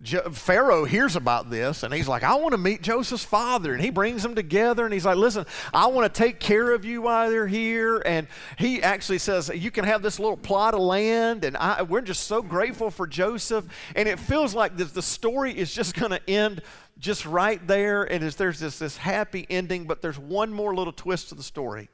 Pharaoh 0.04 0.84
hears 0.84 1.16
about 1.16 1.50
this 1.50 1.82
and 1.82 1.94
he's 1.94 2.08
like, 2.08 2.22
I 2.22 2.36
want 2.36 2.52
to 2.52 2.58
meet 2.58 2.82
Joseph's 2.82 3.24
father. 3.24 3.74
And 3.74 3.82
he 3.82 3.90
brings 3.90 4.22
them 4.24 4.36
together 4.36 4.84
and 4.84 4.94
he's 4.94 5.06
like, 5.06 5.16
Listen, 5.16 5.46
I 5.74 5.88
want 5.88 6.14
to 6.14 6.24
take 6.24 6.40
care 6.42 6.72
of 6.74 6.84
you 6.84 7.04
while 7.04 7.30
they're 7.30 7.48
here. 7.48 8.02
And 8.06 8.28
he 8.58 8.84
actually 8.84 9.20
says, 9.20 9.50
You 9.54 9.72
can 9.72 9.86
have 9.86 10.02
this 10.02 10.20
little 10.20 10.36
plot 10.36 10.74
of 10.74 10.82
land. 10.82 11.46
And 11.46 11.56
I, 11.56 11.84
we're 11.84 12.02
just 12.02 12.28
so 12.28 12.42
grateful 12.42 12.92
for 12.92 13.08
Joseph. 13.08 13.66
And 13.96 14.10
it 14.10 14.20
feels 14.20 14.54
like 14.54 14.76
this, 14.76 14.92
the 14.92 15.02
story 15.02 15.58
is 15.58 15.74
just 15.74 15.96
going 15.96 16.12
to 16.12 16.30
end 16.30 16.62
just 17.00 17.26
right 17.26 17.66
there. 17.66 18.04
And 18.04 18.22
there's 18.22 18.60
this, 18.60 18.80
this 18.80 18.98
happy 18.98 19.48
ending, 19.50 19.86
but 19.86 20.02
there's 20.02 20.20
one 20.20 20.52
more 20.52 20.76
little 20.76 20.94
twist 20.94 21.30
to 21.30 21.36
the 21.36 21.44
story. 21.44 21.90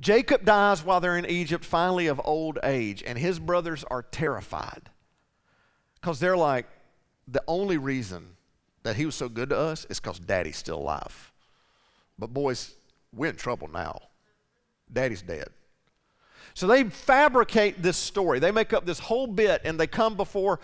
Jacob 0.00 0.46
dies 0.46 0.82
while 0.82 0.98
they're 0.98 1.18
in 1.18 1.26
Egypt, 1.26 1.64
finally 1.64 2.06
of 2.08 2.20
old 2.24 2.58
age, 2.64 3.04
and 3.06 3.18
his 3.18 3.38
brothers 3.38 3.84
are 3.84 4.02
terrified. 4.02 4.90
Because 6.02 6.20
they're 6.20 6.36
like, 6.36 6.66
the 7.28 7.42
only 7.46 7.78
reason 7.78 8.36
that 8.82 8.96
he 8.96 9.06
was 9.06 9.14
so 9.14 9.28
good 9.28 9.50
to 9.50 9.56
us 9.56 9.86
is 9.88 10.00
because 10.00 10.18
daddy's 10.18 10.56
still 10.56 10.78
alive. 10.78 11.32
But 12.18 12.34
boys, 12.34 12.74
we're 13.14 13.30
in 13.30 13.36
trouble 13.36 13.68
now. 13.68 14.00
Daddy's 14.92 15.22
dead. 15.22 15.48
So 16.54 16.66
they 16.66 16.84
fabricate 16.84 17.82
this 17.82 17.96
story. 17.96 18.40
They 18.40 18.50
make 18.50 18.72
up 18.72 18.84
this 18.84 18.98
whole 18.98 19.26
bit 19.28 19.62
and 19.64 19.78
they 19.78 19.86
come 19.86 20.16
before 20.16 20.60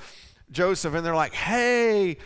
Joseph 0.51 0.95
and 0.95 1.07
they're 1.07 1.15
like, 1.15 1.33
hey, 1.33 2.19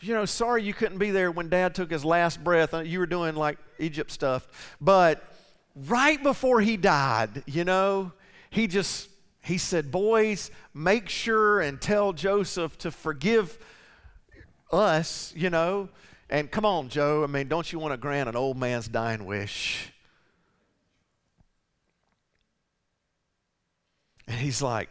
you 0.00 0.14
know, 0.14 0.24
sorry 0.24 0.62
you 0.62 0.74
couldn't 0.74 0.98
be 0.98 1.10
there 1.10 1.30
when 1.30 1.48
dad 1.48 1.74
took 1.74 1.90
his 1.90 2.04
last 2.04 2.42
breath. 2.42 2.74
Uh, 2.74 2.80
you 2.80 2.98
were 2.98 3.06
doing 3.06 3.34
like 3.34 3.58
Egypt 3.78 4.10
stuff. 4.10 4.76
But 4.80 5.24
right 5.86 6.22
before 6.22 6.60
he 6.60 6.76
died, 6.76 7.44
you 7.46 7.64
know, 7.64 8.12
he 8.50 8.66
just 8.66 9.08
he 9.40 9.58
said, 9.58 9.90
Boys, 9.90 10.50
make 10.74 11.08
sure 11.08 11.60
and 11.60 11.80
tell 11.80 12.12
Joseph 12.12 12.76
to 12.78 12.90
forgive 12.90 13.58
us, 14.70 15.32
you 15.36 15.50
know. 15.50 15.88
And 16.30 16.50
come 16.50 16.66
on, 16.66 16.88
Joe, 16.88 17.24
I 17.24 17.26
mean, 17.26 17.48
don't 17.48 17.72
you 17.72 17.78
want 17.78 17.92
to 17.92 17.96
grant 17.96 18.28
an 18.28 18.36
old 18.36 18.58
man's 18.58 18.88
dying 18.88 19.24
wish? 19.24 19.92
And 24.26 24.36
he's 24.36 24.60
like, 24.60 24.90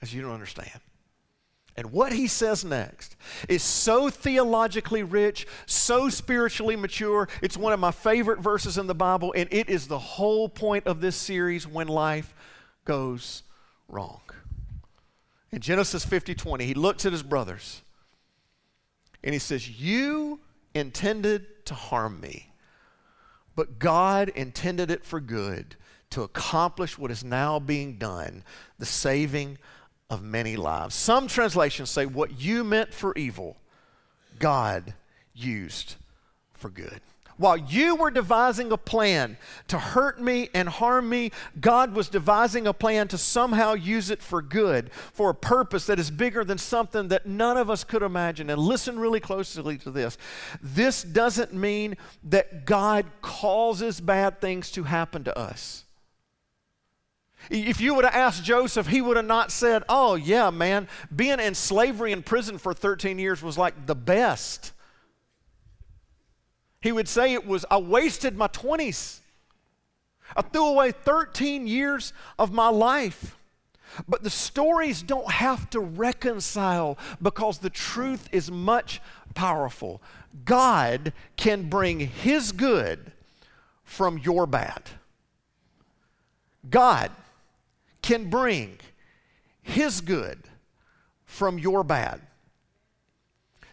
as 0.00 0.14
you 0.14 0.22
don't 0.22 0.32
understand. 0.32 0.80
And 1.76 1.92
what 1.92 2.12
he 2.12 2.26
says 2.26 2.64
next 2.64 3.14
is 3.48 3.62
so 3.62 4.10
theologically 4.10 5.04
rich, 5.04 5.46
so 5.66 6.08
spiritually 6.08 6.74
mature. 6.74 7.28
It's 7.40 7.56
one 7.56 7.72
of 7.72 7.78
my 7.78 7.92
favorite 7.92 8.40
verses 8.40 8.78
in 8.78 8.88
the 8.88 8.96
Bible, 8.96 9.32
and 9.36 9.48
it 9.52 9.68
is 9.68 9.86
the 9.86 9.98
whole 9.98 10.48
point 10.48 10.86
of 10.88 11.00
this 11.00 11.14
series, 11.14 11.68
When 11.68 11.86
Life 11.86 12.34
goes 12.88 13.42
wrong. 13.86 14.22
In 15.52 15.60
Genesis 15.60 16.04
50 16.04 16.34
20, 16.34 16.66
he 16.66 16.74
looks 16.74 17.06
at 17.06 17.12
his 17.12 17.22
brothers 17.22 17.82
and 19.22 19.32
he 19.32 19.38
says, 19.38 19.68
You 19.68 20.40
intended 20.74 21.66
to 21.66 21.74
harm 21.74 22.20
me, 22.20 22.50
but 23.54 23.78
God 23.78 24.30
intended 24.30 24.90
it 24.90 25.04
for 25.04 25.20
good 25.20 25.76
to 26.10 26.22
accomplish 26.22 26.98
what 26.98 27.10
is 27.10 27.22
now 27.22 27.58
being 27.58 27.98
done 27.98 28.42
the 28.78 28.86
saving 28.86 29.58
of 30.08 30.22
many 30.22 30.56
lives. 30.56 30.94
Some 30.94 31.28
translations 31.28 31.90
say, 31.90 32.06
What 32.06 32.40
you 32.40 32.64
meant 32.64 32.94
for 32.94 33.14
evil, 33.16 33.58
God 34.38 34.94
used 35.34 35.96
for 36.54 36.70
good. 36.70 37.00
While 37.38 37.56
you 37.56 37.94
were 37.94 38.10
devising 38.10 38.72
a 38.72 38.76
plan 38.76 39.38
to 39.68 39.78
hurt 39.78 40.20
me 40.20 40.50
and 40.52 40.68
harm 40.68 41.08
me, 41.08 41.30
God 41.60 41.94
was 41.94 42.08
devising 42.08 42.66
a 42.66 42.72
plan 42.72 43.06
to 43.08 43.18
somehow 43.18 43.74
use 43.74 44.10
it 44.10 44.22
for 44.22 44.42
good, 44.42 44.90
for 45.12 45.30
a 45.30 45.34
purpose 45.34 45.86
that 45.86 46.00
is 46.00 46.10
bigger 46.10 46.42
than 46.44 46.58
something 46.58 47.08
that 47.08 47.26
none 47.26 47.56
of 47.56 47.70
us 47.70 47.84
could 47.84 48.02
imagine. 48.02 48.50
And 48.50 48.60
listen 48.60 48.98
really 48.98 49.20
closely 49.20 49.78
to 49.78 49.90
this. 49.92 50.18
This 50.60 51.04
doesn't 51.04 51.54
mean 51.54 51.96
that 52.24 52.66
God 52.66 53.06
causes 53.22 54.00
bad 54.00 54.40
things 54.40 54.72
to 54.72 54.82
happen 54.82 55.22
to 55.24 55.38
us. 55.38 55.84
If 57.50 57.80
you 57.80 57.94
would 57.94 58.04
have 58.04 58.14
asked 58.14 58.42
Joseph, 58.42 58.88
he 58.88 59.00
would 59.00 59.16
have 59.16 59.24
not 59.24 59.52
said, 59.52 59.84
Oh, 59.88 60.16
yeah, 60.16 60.50
man, 60.50 60.88
being 61.14 61.38
in 61.38 61.54
slavery 61.54 62.10
in 62.10 62.24
prison 62.24 62.58
for 62.58 62.74
13 62.74 63.18
years 63.18 63.42
was 63.42 63.56
like 63.56 63.86
the 63.86 63.94
best. 63.94 64.72
He 66.80 66.92
would 66.92 67.08
say 67.08 67.34
it 67.34 67.46
was, 67.46 67.64
I 67.70 67.78
wasted 67.78 68.36
my 68.36 68.48
20s. 68.48 69.20
I 70.36 70.42
threw 70.42 70.66
away 70.66 70.92
13 70.92 71.66
years 71.66 72.12
of 72.38 72.52
my 72.52 72.68
life. 72.68 73.36
But 74.06 74.22
the 74.22 74.30
stories 74.30 75.02
don't 75.02 75.30
have 75.30 75.70
to 75.70 75.80
reconcile 75.80 76.98
because 77.22 77.58
the 77.58 77.70
truth 77.70 78.28
is 78.32 78.50
much 78.50 79.00
powerful. 79.34 80.02
God 80.44 81.12
can 81.36 81.68
bring 81.68 82.00
His 82.00 82.52
good 82.52 83.12
from 83.84 84.18
your 84.18 84.46
bad. 84.46 84.82
God 86.68 87.10
can 88.02 88.28
bring 88.28 88.78
His 89.62 90.00
good 90.00 90.38
from 91.24 91.58
your 91.58 91.82
bad. 91.82 92.20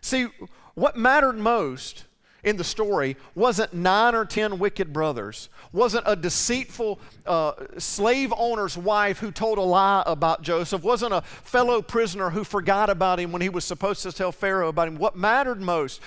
See, 0.01 0.27
what 0.75 0.97
mattered 0.97 1.37
most 1.37 2.05
in 2.45 2.55
the 2.55 2.63
story 2.63 3.17
wasn't 3.33 3.73
nine 3.73 4.15
or 4.15 4.23
ten 4.23 4.57
wicked 4.59 4.93
brothers, 4.93 5.49
wasn't 5.73 6.03
a 6.07 6.15
deceitful 6.15 6.99
uh, 7.25 7.53
slave 7.77 8.31
owner's 8.37 8.77
wife 8.77 9.17
who 9.17 9.31
told 9.31 9.57
a 9.57 9.61
lie 9.61 10.03
about 10.05 10.43
Joseph, 10.43 10.83
wasn't 10.83 11.13
a 11.13 11.21
fellow 11.21 11.81
prisoner 11.81 12.29
who 12.29 12.43
forgot 12.45 12.89
about 12.89 13.19
him 13.19 13.31
when 13.33 13.41
he 13.41 13.49
was 13.49 13.65
supposed 13.65 14.03
to 14.03 14.11
tell 14.11 14.31
Pharaoh 14.31 14.69
about 14.69 14.87
him. 14.87 14.97
What 14.97 15.17
mattered 15.17 15.59
most 15.59 15.99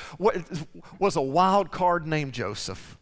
was 0.98 1.16
a 1.16 1.20
wild 1.20 1.70
card 1.70 2.06
named 2.06 2.32
Joseph 2.32 2.96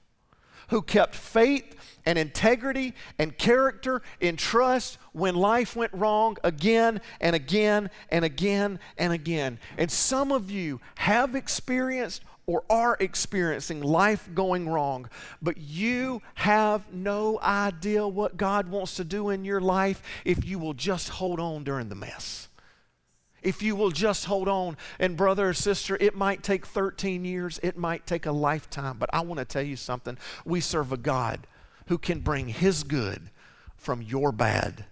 who 0.68 0.82
kept 0.82 1.14
faith 1.14 1.74
and 2.05 2.18
integrity 2.18 2.95
and 3.18 3.37
character 3.37 4.03
in 4.20 4.37
trust 4.37 4.99
when 5.12 5.34
life 5.34 5.76
went 5.76 5.93
wrong 5.93 6.37
again 6.45 7.01
and 7.20 7.37
again 7.37 7.91
and 8.11 8.24
again 8.24 8.78
and 8.97 9.12
again. 9.12 9.59
And 9.76 9.91
some 9.91 10.32
of 10.32 10.51
you 10.51 10.80
have 10.97 11.34
experienced 11.34 12.22
or 12.47 12.62
are 12.70 12.97
experiencing 13.01 13.82
life 13.82 14.28
going 14.32 14.68
wrong, 14.68 15.09
but 15.42 15.59
you 15.59 16.22
have 16.34 16.92
no 16.92 17.40
idea 17.40 18.07
what 18.07 18.36
God 18.36 18.68
wants 18.68 18.94
to 18.97 19.05
do 19.05 19.30
in 19.30 19.44
your 19.44 19.61
life 19.61 20.01
if 20.24 20.44
you 20.44 20.59
will 20.59 20.74
just 20.74 21.09
hold 21.09 21.40
on 21.40 21.64
during 21.64 21.88
the 21.88 21.97
mess. 21.97 22.49
If 23.42 23.62
you 23.62 23.76
will 23.76 23.90
just 23.90 24.24
hold 24.24 24.49
on. 24.49 24.76
And, 24.99 25.16
brother 25.16 25.49
or 25.49 25.55
sister, 25.55 25.97
it 26.01 26.16
might 26.16 26.42
take 26.42 26.66
13 26.66 27.24
years, 27.24 27.61
it 27.62 27.76
might 27.76 28.07
take 28.07 28.26
a 28.26 28.32
lifetime, 28.32 28.97
but 28.99 29.11
I 29.12 29.20
want 29.20 29.38
to 29.38 29.44
tell 29.44 29.62
you 29.62 29.76
something. 29.76 30.18
We 30.44 30.61
serve 30.61 30.92
a 30.92 30.97
God 30.97 31.47
who 31.86 31.99
can 31.99 32.20
bring 32.20 32.49
His 32.49 32.82
good 32.82 33.30
from 33.76 34.03
your 34.03 34.32
bad, 34.32 34.86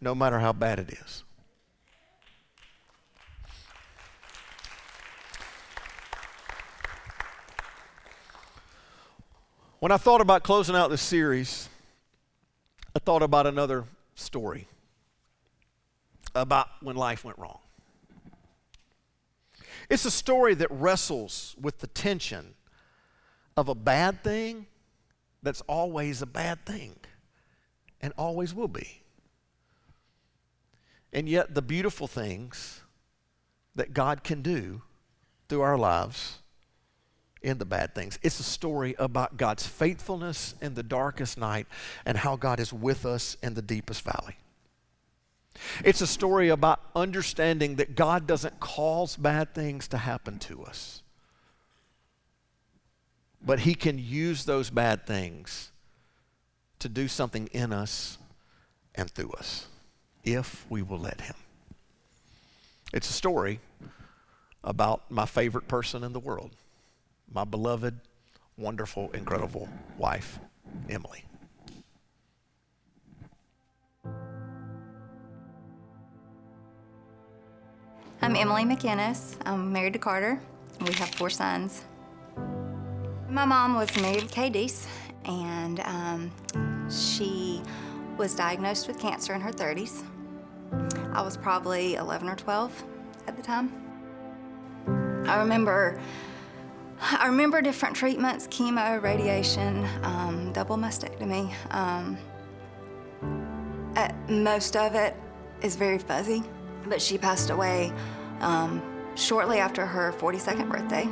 no 0.00 0.14
matter 0.14 0.38
how 0.38 0.52
bad 0.52 0.78
it 0.78 0.90
is. 0.90 1.24
When 9.78 9.92
I 9.92 9.98
thought 9.98 10.22
about 10.22 10.42
closing 10.42 10.74
out 10.74 10.88
this 10.88 11.02
series, 11.02 11.68
I 12.94 12.98
thought 12.98 13.22
about 13.22 13.46
another 13.46 13.84
story 14.14 14.68
about 16.34 16.68
when 16.80 16.96
life 16.96 17.24
went 17.24 17.38
wrong. 17.38 17.58
It's 19.90 20.06
a 20.06 20.10
story 20.10 20.54
that 20.54 20.70
wrestles 20.70 21.54
with 21.60 21.80
the 21.80 21.88
tension 21.88 22.54
of 23.54 23.68
a 23.68 23.74
bad 23.74 24.24
thing 24.24 24.66
that's 25.42 25.60
always 25.62 26.22
a 26.22 26.26
bad 26.26 26.64
thing 26.64 26.96
and 28.00 28.14
always 28.16 28.54
will 28.54 28.68
be. 28.68 29.02
And 31.12 31.28
yet, 31.28 31.54
the 31.54 31.62
beautiful 31.62 32.06
things 32.06 32.80
that 33.74 33.92
God 33.92 34.24
can 34.24 34.40
do 34.40 34.82
through 35.48 35.60
our 35.60 35.76
lives 35.76 36.38
in 37.42 37.58
the 37.58 37.64
bad 37.64 37.94
things. 37.94 38.18
It's 38.22 38.40
a 38.40 38.44
story 38.44 38.94
about 38.98 39.36
God's 39.36 39.66
faithfulness 39.66 40.54
in 40.60 40.74
the 40.74 40.82
darkest 40.82 41.38
night 41.38 41.66
and 42.04 42.16
how 42.18 42.36
God 42.36 42.60
is 42.60 42.72
with 42.72 43.06
us 43.06 43.36
in 43.42 43.54
the 43.54 43.62
deepest 43.62 44.02
valley. 44.02 44.36
It's 45.84 46.00
a 46.00 46.06
story 46.06 46.48
about 46.48 46.80
understanding 46.94 47.76
that 47.76 47.94
God 47.94 48.26
doesn't 48.26 48.60
cause 48.60 49.16
bad 49.16 49.54
things 49.54 49.88
to 49.88 49.98
happen 49.98 50.38
to 50.40 50.64
us, 50.64 51.02
but 53.44 53.60
He 53.60 53.74
can 53.74 53.98
use 53.98 54.44
those 54.44 54.70
bad 54.70 55.06
things 55.06 55.70
to 56.78 56.88
do 56.88 57.08
something 57.08 57.48
in 57.52 57.72
us 57.72 58.18
and 58.94 59.10
through 59.10 59.30
us 59.32 59.66
if 60.24 60.66
we 60.68 60.82
will 60.82 60.98
let 60.98 61.22
Him. 61.22 61.36
It's 62.92 63.08
a 63.08 63.14
story 63.14 63.60
about 64.62 65.10
my 65.10 65.26
favorite 65.26 65.68
person 65.68 66.04
in 66.04 66.12
the 66.12 66.20
world 66.20 66.50
my 67.32 67.44
beloved, 67.44 68.00
wonderful, 68.56 69.10
incredible 69.12 69.68
wife, 69.98 70.38
Emily. 70.88 71.24
I'm 78.22 78.34
Emily 78.34 78.64
McInnes. 78.64 79.36
I'm 79.44 79.72
married 79.72 79.92
to 79.92 79.98
Carter. 79.98 80.40
We 80.80 80.92
have 80.94 81.08
four 81.10 81.30
sons. 81.30 81.84
My 83.28 83.44
mom 83.44 83.74
was 83.74 83.94
married 84.00 84.20
to 84.20 84.34
Cadiz, 84.34 84.86
and 85.24 85.80
um, 85.80 86.32
she 86.90 87.62
was 88.16 88.34
diagnosed 88.34 88.88
with 88.88 88.98
cancer 88.98 89.34
in 89.34 89.40
her 89.40 89.52
30s. 89.52 90.02
I 91.12 91.22
was 91.22 91.36
probably 91.36 91.94
11 91.96 92.28
or 92.28 92.36
12 92.36 92.84
at 93.26 93.36
the 93.36 93.42
time. 93.42 93.72
I 95.26 95.38
remember 95.38 96.00
I 97.00 97.26
remember 97.26 97.60
different 97.60 97.94
treatments, 97.94 98.46
chemo, 98.48 99.02
radiation, 99.02 99.86
um, 100.02 100.52
double 100.52 100.76
mastectomy. 100.76 101.52
Um, 101.70 102.16
most 104.28 104.76
of 104.76 104.94
it 104.94 105.14
is 105.62 105.76
very 105.76 105.98
fuzzy, 105.98 106.42
but 106.86 107.00
she 107.00 107.18
passed 107.18 107.50
away 107.50 107.92
um, 108.40 108.82
shortly 109.14 109.58
after 109.58 109.86
her 109.86 110.12
42nd 110.12 110.68
birthday. 110.68 111.06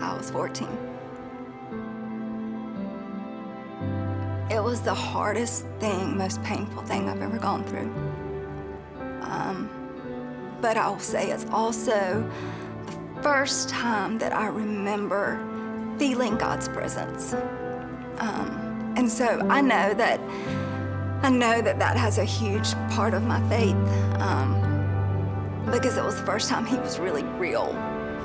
I 0.00 0.16
was 0.16 0.30
14. 0.30 0.68
It 4.50 4.62
was 4.62 4.80
the 4.82 4.94
hardest 4.94 5.66
thing, 5.80 6.16
most 6.16 6.42
painful 6.42 6.82
thing 6.82 7.08
I've 7.08 7.22
ever 7.22 7.38
gone 7.38 7.64
through. 7.64 7.92
Um, 9.22 9.70
but 10.60 10.76
I'll 10.76 10.98
say 10.98 11.30
it's 11.30 11.46
also 11.50 12.30
first 13.24 13.70
time 13.70 14.18
that 14.18 14.34
I 14.34 14.48
remember 14.48 15.40
feeling 15.98 16.36
God's 16.36 16.68
presence. 16.68 17.32
Um, 18.18 18.92
and 18.98 19.10
so 19.10 19.40
I 19.48 19.62
know 19.62 19.94
that 19.94 20.20
I 21.22 21.30
know 21.30 21.62
that 21.62 21.78
that 21.78 21.96
has 21.96 22.18
a 22.18 22.24
huge 22.24 22.74
part 22.90 23.14
of 23.14 23.22
my 23.22 23.40
faith 23.48 23.74
um, 24.20 24.60
because 25.72 25.96
it 25.96 26.04
was 26.04 26.16
the 26.20 26.26
first 26.26 26.50
time 26.50 26.66
He 26.66 26.76
was 26.76 26.98
really 26.98 27.22
real 27.40 27.68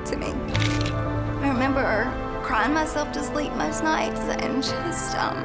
to 0.06 0.18
me. 0.18 0.34
I 0.34 1.47
remember 1.47 2.12
crying 2.43 2.74
myself 2.74 3.14
to 3.14 3.24
sleep 3.24 3.54
most 3.54 3.82
nights 3.82 4.20
and 4.20 4.62
just 4.62 5.16
um, 5.16 5.38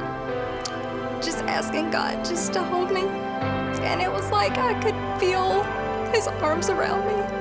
just 1.21 1.37
asking 1.45 1.91
God 1.91 2.25
just 2.25 2.51
to 2.53 2.61
hold 2.61 2.91
me, 2.91 3.03
and 3.03 4.01
it 4.01 4.11
was 4.11 4.29
like 4.31 4.57
I 4.57 4.73
could 4.81 5.17
feel 5.17 5.63
His 6.11 6.27
arms 6.43 6.69
around 6.69 7.07
me. 7.07 7.34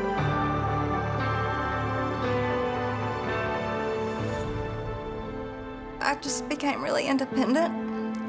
Became 6.65 6.83
really 6.83 7.07
independent, 7.07 7.75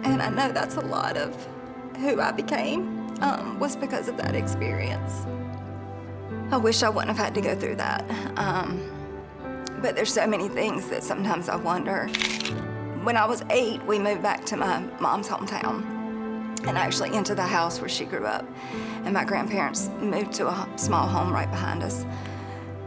and 0.04 0.22
I 0.22 0.28
know 0.28 0.52
that's 0.52 0.76
a 0.76 0.82
lot 0.82 1.16
of 1.16 1.34
who 2.00 2.20
I 2.20 2.34
became 2.34 3.10
um, 3.22 3.58
was 3.60 3.78
because 3.78 4.10
of 4.10 4.18
that 4.18 4.36
experience. 4.36 5.26
I 6.52 6.58
wish 6.58 6.84
I 6.84 6.90
wouldn't 6.90 7.16
have 7.16 7.26
had 7.26 7.34
to 7.36 7.40
go 7.40 7.56
through 7.56 7.78
that. 7.78 8.04
Um, 8.36 8.92
but 9.82 9.96
there's 9.96 10.12
so 10.12 10.28
many 10.28 10.50
things 10.50 10.90
that 10.90 11.02
sometimes 11.02 11.48
I 11.48 11.56
wonder. 11.56 12.08
When 13.04 13.16
I 13.16 13.26
was 13.26 13.42
eight, 13.52 13.82
we 13.86 14.00
moved 14.00 14.22
back 14.22 14.44
to 14.48 14.58
my 14.58 14.80
mom's 15.00 15.30
hometown 15.30 15.86
and 16.68 16.78
actually 16.78 17.16
into 17.16 17.36
the 17.36 17.44
house 17.44 17.80
where 17.80 17.88
she 17.88 18.04
grew 18.04 18.26
up. 18.26 18.46
And 19.06 19.14
my 19.14 19.24
grandparents 19.24 19.90
moved 20.02 20.34
to 20.34 20.50
a 20.50 20.68
small 20.76 21.08
home 21.08 21.32
right 21.32 21.50
behind 21.50 21.84
us. 21.84 22.06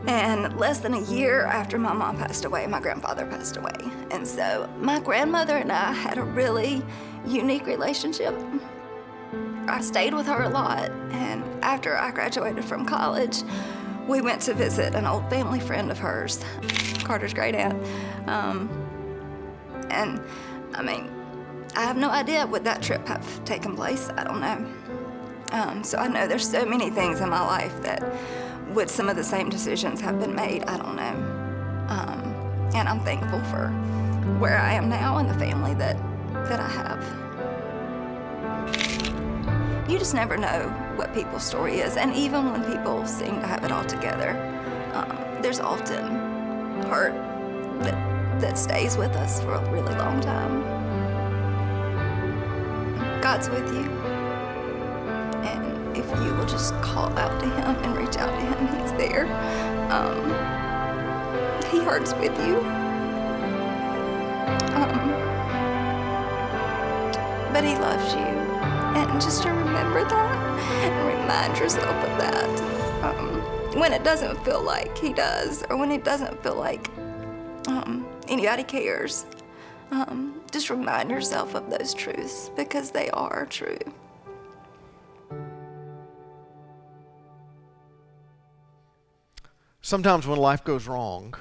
And 0.08 0.58
less 0.58 0.78
than 0.78 0.94
a 0.94 1.02
year 1.02 1.44
after 1.44 1.78
my 1.78 1.92
mom 1.92 2.16
passed 2.16 2.46
away, 2.46 2.66
my 2.66 2.80
grandfather 2.80 3.26
passed 3.26 3.58
away. 3.58 3.76
And 4.10 4.26
so 4.26 4.66
my 4.78 5.00
grandmother 5.00 5.58
and 5.58 5.70
I 5.70 5.92
had 5.92 6.16
a 6.16 6.22
really 6.22 6.82
unique 7.26 7.66
relationship. 7.66 8.34
I 9.68 9.82
stayed 9.82 10.14
with 10.14 10.26
her 10.26 10.44
a 10.44 10.48
lot, 10.48 10.90
and 11.10 11.44
after 11.62 11.94
I 11.94 12.10
graduated 12.10 12.64
from 12.64 12.86
college, 12.86 13.42
we 14.08 14.22
went 14.22 14.40
to 14.42 14.54
visit 14.54 14.94
an 14.94 15.04
old 15.04 15.28
family 15.28 15.60
friend 15.60 15.90
of 15.90 15.98
hers, 15.98 16.42
Carter's 17.04 17.34
great 17.34 17.54
aunt. 17.54 17.86
Um, 18.26 18.70
and 19.90 20.22
I 20.72 20.82
mean, 20.82 21.10
I 21.76 21.82
have 21.82 21.98
no 21.98 22.08
idea 22.08 22.46
would 22.46 22.64
that 22.64 22.80
trip 22.80 23.06
have 23.06 23.44
taken 23.44 23.76
place. 23.76 24.08
I 24.16 24.24
don't 24.24 24.40
know. 24.40 24.72
Um, 25.52 25.84
so 25.84 25.98
I 25.98 26.08
know 26.08 26.26
there's 26.26 26.50
so 26.50 26.64
many 26.64 26.88
things 26.88 27.20
in 27.20 27.28
my 27.28 27.42
life 27.42 27.82
that 27.82 28.02
would 28.74 28.90
some 28.90 29.08
of 29.08 29.16
the 29.16 29.24
same 29.24 29.48
decisions 29.48 30.00
have 30.00 30.20
been 30.20 30.34
made? 30.34 30.64
I 30.64 30.76
don't 30.76 30.96
know. 30.96 31.14
Um, 31.88 32.70
and 32.74 32.88
I'm 32.88 33.00
thankful 33.00 33.40
for 33.44 33.68
where 34.38 34.58
I 34.58 34.72
am 34.74 34.88
now 34.88 35.18
and 35.18 35.28
the 35.28 35.34
family 35.34 35.74
that, 35.74 35.96
that 36.32 36.60
I 36.60 36.68
have. 36.68 37.02
You 39.88 39.98
just 39.98 40.14
never 40.14 40.36
know 40.36 40.68
what 40.96 41.14
people's 41.14 41.44
story 41.44 41.80
is, 41.80 41.96
and 41.96 42.14
even 42.14 42.52
when 42.52 42.62
people 42.64 43.06
seem 43.06 43.40
to 43.40 43.46
have 43.46 43.64
it 43.64 43.72
all 43.72 43.84
together, 43.84 44.36
um, 44.92 45.42
there's 45.42 45.60
often 45.60 46.04
hurt 46.88 47.14
that, 47.82 48.40
that 48.40 48.58
stays 48.58 48.96
with 48.98 49.12
us 49.12 49.40
for 49.40 49.54
a 49.54 49.70
really 49.72 49.94
long 49.94 50.20
time. 50.20 50.62
God's 53.22 53.48
with 53.48 53.72
you 53.74 54.08
if 55.94 56.06
you 56.22 56.34
will 56.34 56.46
just 56.46 56.74
call 56.80 57.08
out 57.18 57.40
to 57.40 57.46
him 57.46 57.76
and 57.84 57.96
reach 57.96 58.16
out 58.16 58.30
to 58.30 58.46
him, 58.46 58.80
he's 58.80 58.92
there. 58.92 59.26
Um, 59.90 60.30
he 61.70 61.78
hurts 61.78 62.14
with 62.14 62.36
you. 62.46 62.58
Um, 64.74 65.10
but 67.52 67.64
he 67.64 67.74
loves 67.76 68.14
you. 68.14 68.20
And 68.20 69.20
just 69.20 69.42
to 69.42 69.50
remember 69.50 70.04
that 70.04 70.48
and 70.84 71.20
remind 71.20 71.58
yourself 71.58 71.94
of 72.04 72.18
that. 72.18 73.04
Um, 73.04 73.78
when 73.78 73.92
it 73.92 74.02
doesn't 74.02 74.42
feel 74.44 74.62
like 74.62 74.96
he 74.96 75.12
does, 75.12 75.62
or 75.70 75.76
when 75.76 75.92
it 75.92 76.04
doesn't 76.04 76.42
feel 76.42 76.56
like 76.56 76.88
um, 77.68 78.06
anybody 78.28 78.62
cares, 78.62 79.26
um, 79.90 80.40
just 80.50 80.70
remind 80.70 81.10
yourself 81.10 81.54
of 81.54 81.70
those 81.70 81.94
truths 81.94 82.50
because 82.56 82.90
they 82.90 83.10
are 83.10 83.46
true. 83.46 83.78
Sometimes 89.88 90.26
when 90.26 90.38
life 90.38 90.64
goes 90.64 90.86
wrong, 90.86 91.32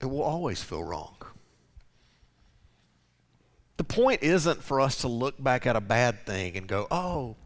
it 0.00 0.06
will 0.06 0.22
always 0.22 0.62
feel 0.62 0.82
wrong. 0.82 1.16
The 3.76 3.84
point 3.84 4.22
isn't 4.22 4.62
for 4.62 4.80
us 4.80 5.02
to 5.02 5.08
look 5.08 5.34
back 5.38 5.66
at 5.66 5.76
a 5.76 5.82
bad 5.82 6.24
thing 6.24 6.56
and 6.56 6.66
go, 6.66 6.86
oh, 6.90 7.36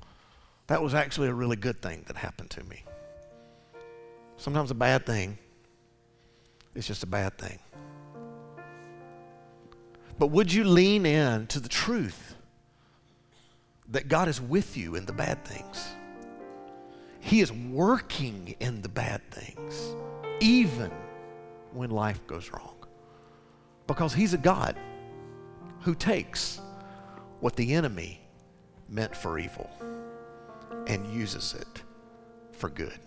that 0.69 0.81
was 0.81 0.95
actually 0.95 1.27
a 1.27 1.35
really 1.35 1.57
good 1.57 1.83
thing 1.83 2.05
that 2.07 2.17
happened 2.17 2.51
to 2.51 2.63
me. 2.63 2.85
Sometimes 4.37 4.71
a 4.71 4.77
bad 4.77 5.07
thing 5.07 5.39
is 6.77 6.87
just 6.87 7.03
a 7.03 7.09
bad 7.09 7.37
thing. 7.37 7.59
But 10.21 10.29
would 10.29 10.53
you 10.53 10.63
lean 10.63 11.05
in 11.05 11.49
to 11.49 11.59
the 11.59 11.69
truth 11.69 12.37
that 13.89 14.07
God 14.07 14.29
is 14.29 14.41
with 14.41 14.77
you 14.77 14.95
in 14.95 15.07
the 15.07 15.13
bad 15.13 15.45
things? 15.45 15.97
He 17.25 17.41
is 17.41 17.53
working 17.53 18.57
in 18.59 18.83
the 18.83 18.89
bad 18.89 19.23
things, 19.31 19.95
even 20.41 20.91
when 21.73 21.91
life 21.91 22.27
goes 22.27 22.51
wrong. 22.51 22.75
Because 23.87 24.13
He's 24.13 24.35
a 24.35 24.39
God 24.39 24.77
who 25.83 25.95
takes 25.95 26.61
what 27.39 27.55
the 27.55 27.75
enemy 27.75 28.21
meant 28.89 29.17
for 29.17 29.39
evil 29.39 29.71
and 30.89 31.07
uses 31.15 31.55
it 31.55 31.83
for 32.51 32.69
good. 32.69 32.99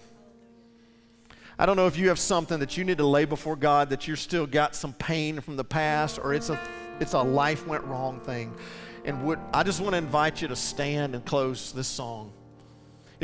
I 1.60 1.66
don't 1.66 1.76
know 1.76 1.88
if 1.88 1.98
you 1.98 2.08
have 2.08 2.20
something 2.20 2.60
that 2.60 2.78
you 2.78 2.86
need 2.86 2.98
to 3.00 3.06
lay 3.06 3.26
before 3.26 3.58
God 3.58 3.90
that 3.90 4.08
you're 4.08 4.18
still 4.18 4.48
got 4.48 4.76
some 4.76 4.94
pain 4.94 5.42
from 5.42 5.58
the 5.58 5.64
past 5.64 6.20
or 6.20 6.34
it's 6.34 6.50
a 6.50 6.60
it's 7.02 7.14
a 7.14 7.22
life 7.22 7.68
went 7.68 7.84
wrong 7.84 8.22
thing. 8.22 8.56
And 9.04 9.26
would 9.26 9.40
I 9.54 9.64
just 9.64 9.82
want 9.82 9.92
to 9.92 9.98
invite 9.98 10.42
you 10.42 10.48
to 10.48 10.56
stand 10.56 11.16
and 11.16 11.26
close 11.26 11.74
this 11.74 11.88
song. 11.88 12.32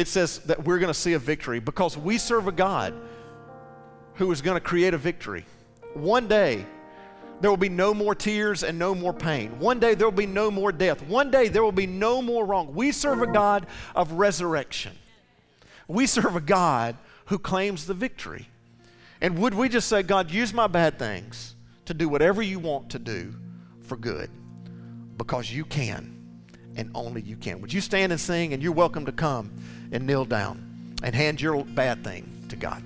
It 0.01 0.07
says 0.07 0.39
that 0.39 0.63
we're 0.63 0.79
going 0.79 0.91
to 0.91 0.99
see 0.99 1.13
a 1.13 1.19
victory 1.19 1.59
because 1.59 1.95
we 1.95 2.17
serve 2.17 2.47
a 2.47 2.51
God 2.51 2.95
who 4.15 4.31
is 4.31 4.41
going 4.41 4.55
to 4.55 4.59
create 4.59 4.95
a 4.95 4.97
victory. 4.97 5.45
One 5.93 6.27
day 6.27 6.65
there 7.39 7.51
will 7.51 7.57
be 7.57 7.69
no 7.69 7.93
more 7.93 8.15
tears 8.15 8.63
and 8.63 8.79
no 8.79 8.95
more 8.95 9.13
pain. 9.13 9.59
One 9.59 9.79
day 9.79 9.93
there 9.93 10.07
will 10.07 10.11
be 10.11 10.25
no 10.25 10.49
more 10.49 10.71
death. 10.71 11.03
One 11.03 11.29
day 11.29 11.49
there 11.49 11.61
will 11.61 11.71
be 11.71 11.85
no 11.85 12.19
more 12.19 12.43
wrong. 12.43 12.73
We 12.73 12.91
serve 12.91 13.21
a 13.21 13.27
God 13.27 13.67
of 13.93 14.13
resurrection. 14.13 14.93
We 15.87 16.07
serve 16.07 16.35
a 16.35 16.41
God 16.41 16.97
who 17.25 17.37
claims 17.37 17.85
the 17.85 17.93
victory. 17.93 18.47
And 19.21 19.37
would 19.37 19.53
we 19.53 19.69
just 19.69 19.87
say, 19.87 20.01
God, 20.01 20.31
use 20.31 20.51
my 20.51 20.65
bad 20.65 20.97
things 20.97 21.53
to 21.85 21.93
do 21.93 22.09
whatever 22.09 22.41
you 22.41 22.57
want 22.57 22.89
to 22.89 22.97
do 22.97 23.35
for 23.83 23.97
good? 23.97 24.31
Because 25.15 25.51
you 25.51 25.63
can, 25.63 26.20
and 26.75 26.89
only 26.95 27.21
you 27.21 27.35
can. 27.35 27.61
Would 27.61 27.73
you 27.73 27.81
stand 27.81 28.11
and 28.11 28.21
sing? 28.21 28.53
And 28.53 28.61
you're 28.61 28.71
welcome 28.71 29.05
to 29.05 29.11
come 29.11 29.51
and 29.91 30.05
kneel 30.05 30.25
down 30.25 30.95
and 31.03 31.13
hand 31.15 31.41
your 31.41 31.63
bad 31.63 32.03
thing 32.03 32.45
to 32.49 32.55
God. 32.55 32.83